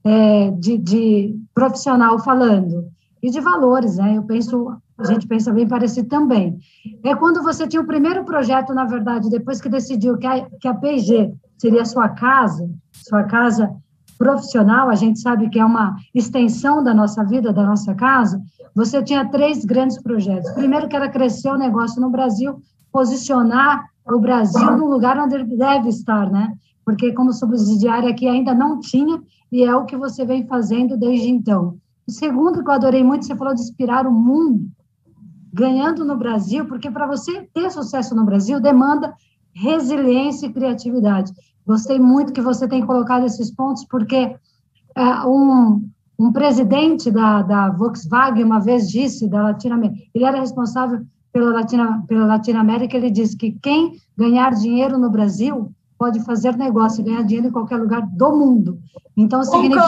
[0.04, 2.88] É, de, de profissional falando
[3.22, 4.18] e de valores, né?
[4.18, 6.58] Eu penso a gente pensa bem parecido também.
[7.04, 10.68] É quando você tinha o primeiro projeto, na verdade, depois que decidiu que a, que
[10.68, 13.76] a P&G seria sua casa, sua casa
[14.18, 18.42] profissional, a gente sabe que é uma extensão da nossa vida, da nossa casa,
[18.74, 20.52] você tinha três grandes projetos.
[20.52, 22.60] Primeiro, que era crescer o negócio no Brasil,
[22.92, 26.54] posicionar o Brasil no lugar onde ele deve estar, né?
[26.84, 31.30] Porque como subsidiária aqui ainda não tinha, e é o que você vem fazendo desde
[31.30, 31.78] então.
[32.08, 34.70] O segundo que eu adorei muito, você falou de inspirar o mundo
[35.54, 39.14] ganhando no Brasil, porque para você ter sucesso no Brasil demanda
[39.58, 41.32] resiliência e criatividade.
[41.66, 44.36] Gostei muito que você tem colocado esses pontos, porque
[44.96, 45.88] é, um,
[46.18, 51.02] um presidente da, da Volkswagen uma vez disse, da Latinoamérica, ele era responsável
[51.34, 57.04] pela, Latina, pela Latinoamérica, ele disse que quem ganhar dinheiro no Brasil pode fazer negócio,
[57.04, 58.80] ganhar dinheiro em qualquer lugar do mundo.
[59.16, 59.82] Então, significa...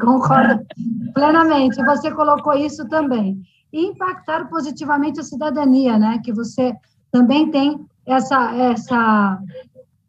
[0.00, 0.64] Concordo
[1.14, 1.82] plenamente.
[1.84, 3.40] Você colocou isso também
[3.72, 6.20] e impactar positivamente a cidadania, né?
[6.24, 6.74] Que você
[7.10, 9.38] também tem essa, essa,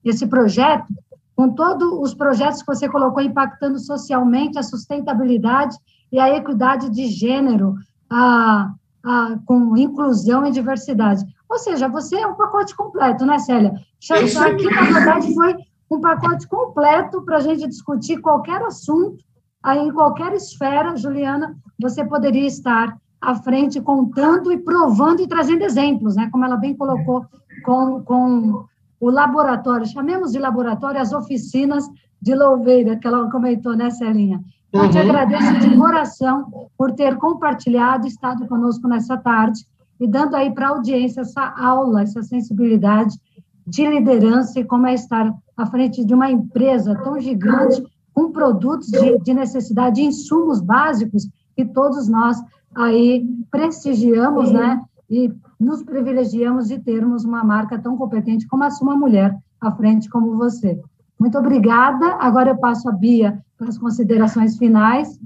[0.04, 0.88] esse projeto,
[1.36, 5.76] com todos os projetos que você colocou impactando socialmente a sustentabilidade
[6.12, 7.76] e a equidade de gênero,
[8.10, 8.72] a,
[9.04, 11.24] a, com inclusão e diversidade.
[11.50, 13.74] Ou seja, você é um pacote completo, né, Célia?
[14.02, 15.56] Isso aqui, na verdade, foi
[15.92, 19.24] um pacote completo para a gente discutir qualquer assunto,
[19.62, 25.64] aí em qualquer esfera, Juliana, você poderia estar à frente contando e provando e trazendo
[25.64, 26.30] exemplos, né?
[26.32, 27.26] Como ela bem colocou
[27.64, 28.66] com, com
[29.00, 31.90] o laboratório, chamemos de laboratório as oficinas
[32.22, 34.42] de Louveira, que ela comentou, né, Celinha?
[34.70, 34.92] Então, uhum.
[34.92, 39.66] te agradeço de coração por ter compartilhado, estado conosco nessa tarde
[40.00, 43.20] e dando aí para a audiência essa aula, essa sensibilidade
[43.66, 48.88] de liderança e como é estar à frente de uma empresa tão gigante, com produtos
[48.88, 52.38] de, de necessidade, de insumos básicos que todos nós
[52.76, 58.96] aí prestigiamos, né, e nos privilegiamos de termos uma marca tão competente como a sua
[58.96, 60.80] mulher à frente como você.
[61.20, 62.16] Muito obrigada.
[62.20, 65.20] Agora eu passo a Bia para as considerações finais.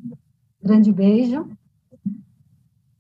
[0.62, 1.48] Grande beijo.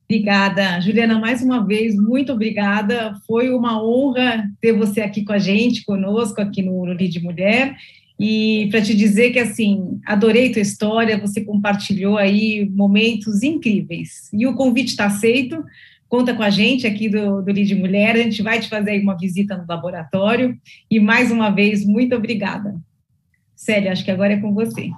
[0.07, 3.15] Obrigada, Juliana, mais uma vez, muito obrigada.
[3.25, 7.75] Foi uma honra ter você aqui com a gente, conosco, aqui no, Lide Mulher.
[8.19, 14.29] E para te dizer que, assim, adorei tua história, você compartilhou aí momentos incríveis.
[14.31, 15.63] E o convite está aceito,
[16.07, 19.01] conta com a gente aqui do, do Lide Mulher, a gente vai te fazer aí
[19.01, 20.57] uma visita no laboratório.
[20.89, 22.75] E mais uma vez, muito obrigada.
[23.55, 24.91] Célia, acho que agora é com você.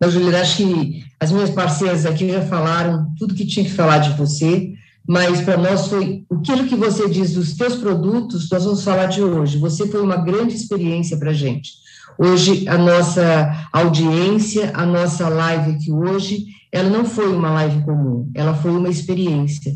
[0.00, 3.98] Não, Juliana, acho que as minhas parceiras aqui já falaram tudo que tinha que falar
[3.98, 4.74] de você
[5.06, 9.22] mas para nós foi aquilo que você diz dos teus produtos, nós vamos falar de
[9.22, 9.58] hoje.
[9.58, 11.85] Você foi uma grande experiência para a gente.
[12.18, 18.30] Hoje, a nossa audiência, a nossa live aqui hoje, ela não foi uma live comum,
[18.34, 19.74] ela foi uma experiência.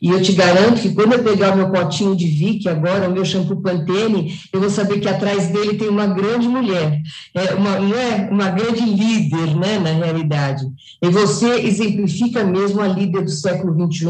[0.00, 3.12] E eu te garanto que quando eu pegar o meu potinho de Vick agora, o
[3.12, 7.00] meu shampoo Pantene, eu vou saber que atrás dele tem uma grande mulher,
[7.34, 10.64] é uma, não é uma grande líder, né, na realidade.
[11.00, 14.06] E você exemplifica mesmo a líder do século XXI,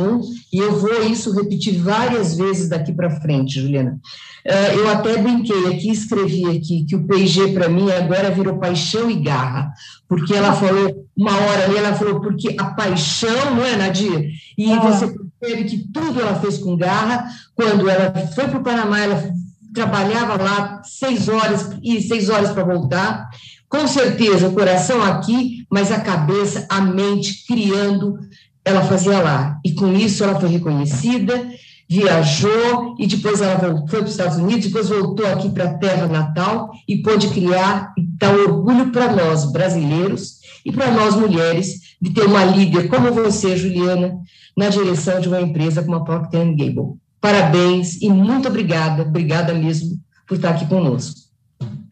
[0.52, 4.00] e eu vou isso repetir várias vezes daqui para frente, Juliana.
[4.44, 9.08] Uh, eu até brinquei aqui, escrevi aqui, que o P&G para mim agora virou paixão
[9.08, 9.72] e garra,
[10.08, 14.30] porque ela falou, uma hora ali, ela falou, porque a paixão, não é, Nadir?
[14.58, 14.80] E ah.
[14.80, 17.28] você percebe que tudo ela fez com garra.
[17.54, 19.32] Quando ela foi para o Panamá, ela
[19.74, 23.28] trabalhava lá seis horas e seis horas para voltar.
[23.68, 28.18] Com certeza, o coração aqui, mas a cabeça, a mente criando,
[28.64, 29.58] ela fazia lá.
[29.64, 31.48] E com isso ela foi reconhecida,
[31.92, 36.06] viajou e depois ela foi para os Estados Unidos, depois voltou aqui para a terra
[36.06, 42.10] natal e pôde criar e dar orgulho para nós, brasileiros, e para nós, mulheres, de
[42.10, 44.16] ter uma líder como você, Juliana,
[44.56, 46.96] na direção de uma empresa como a Procter Gamble.
[47.20, 51.21] Parabéns e muito obrigada, obrigada mesmo por estar aqui conosco.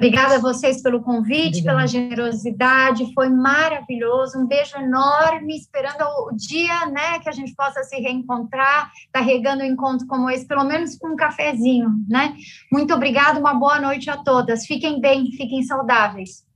[0.00, 1.76] Obrigada a vocês pelo convite, Obrigada.
[1.76, 4.38] pela generosidade, foi maravilhoso.
[4.38, 9.66] Um beijo enorme, esperando o dia, né, que a gente possa se reencontrar, carregando um
[9.66, 12.34] encontro como esse, pelo menos com um cafezinho, né?
[12.72, 14.64] Muito obrigada, uma boa noite a todas.
[14.64, 16.46] Fiquem bem, fiquem saudáveis.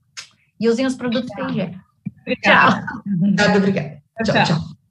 [0.59, 1.74] E usem os produtos P&G.
[2.40, 2.70] Tchau.
[3.07, 4.03] Obrigada, obrigada.
[4.24, 4.34] tchau.
[4.34, 4.45] tchau.
[4.45, 4.84] tchau.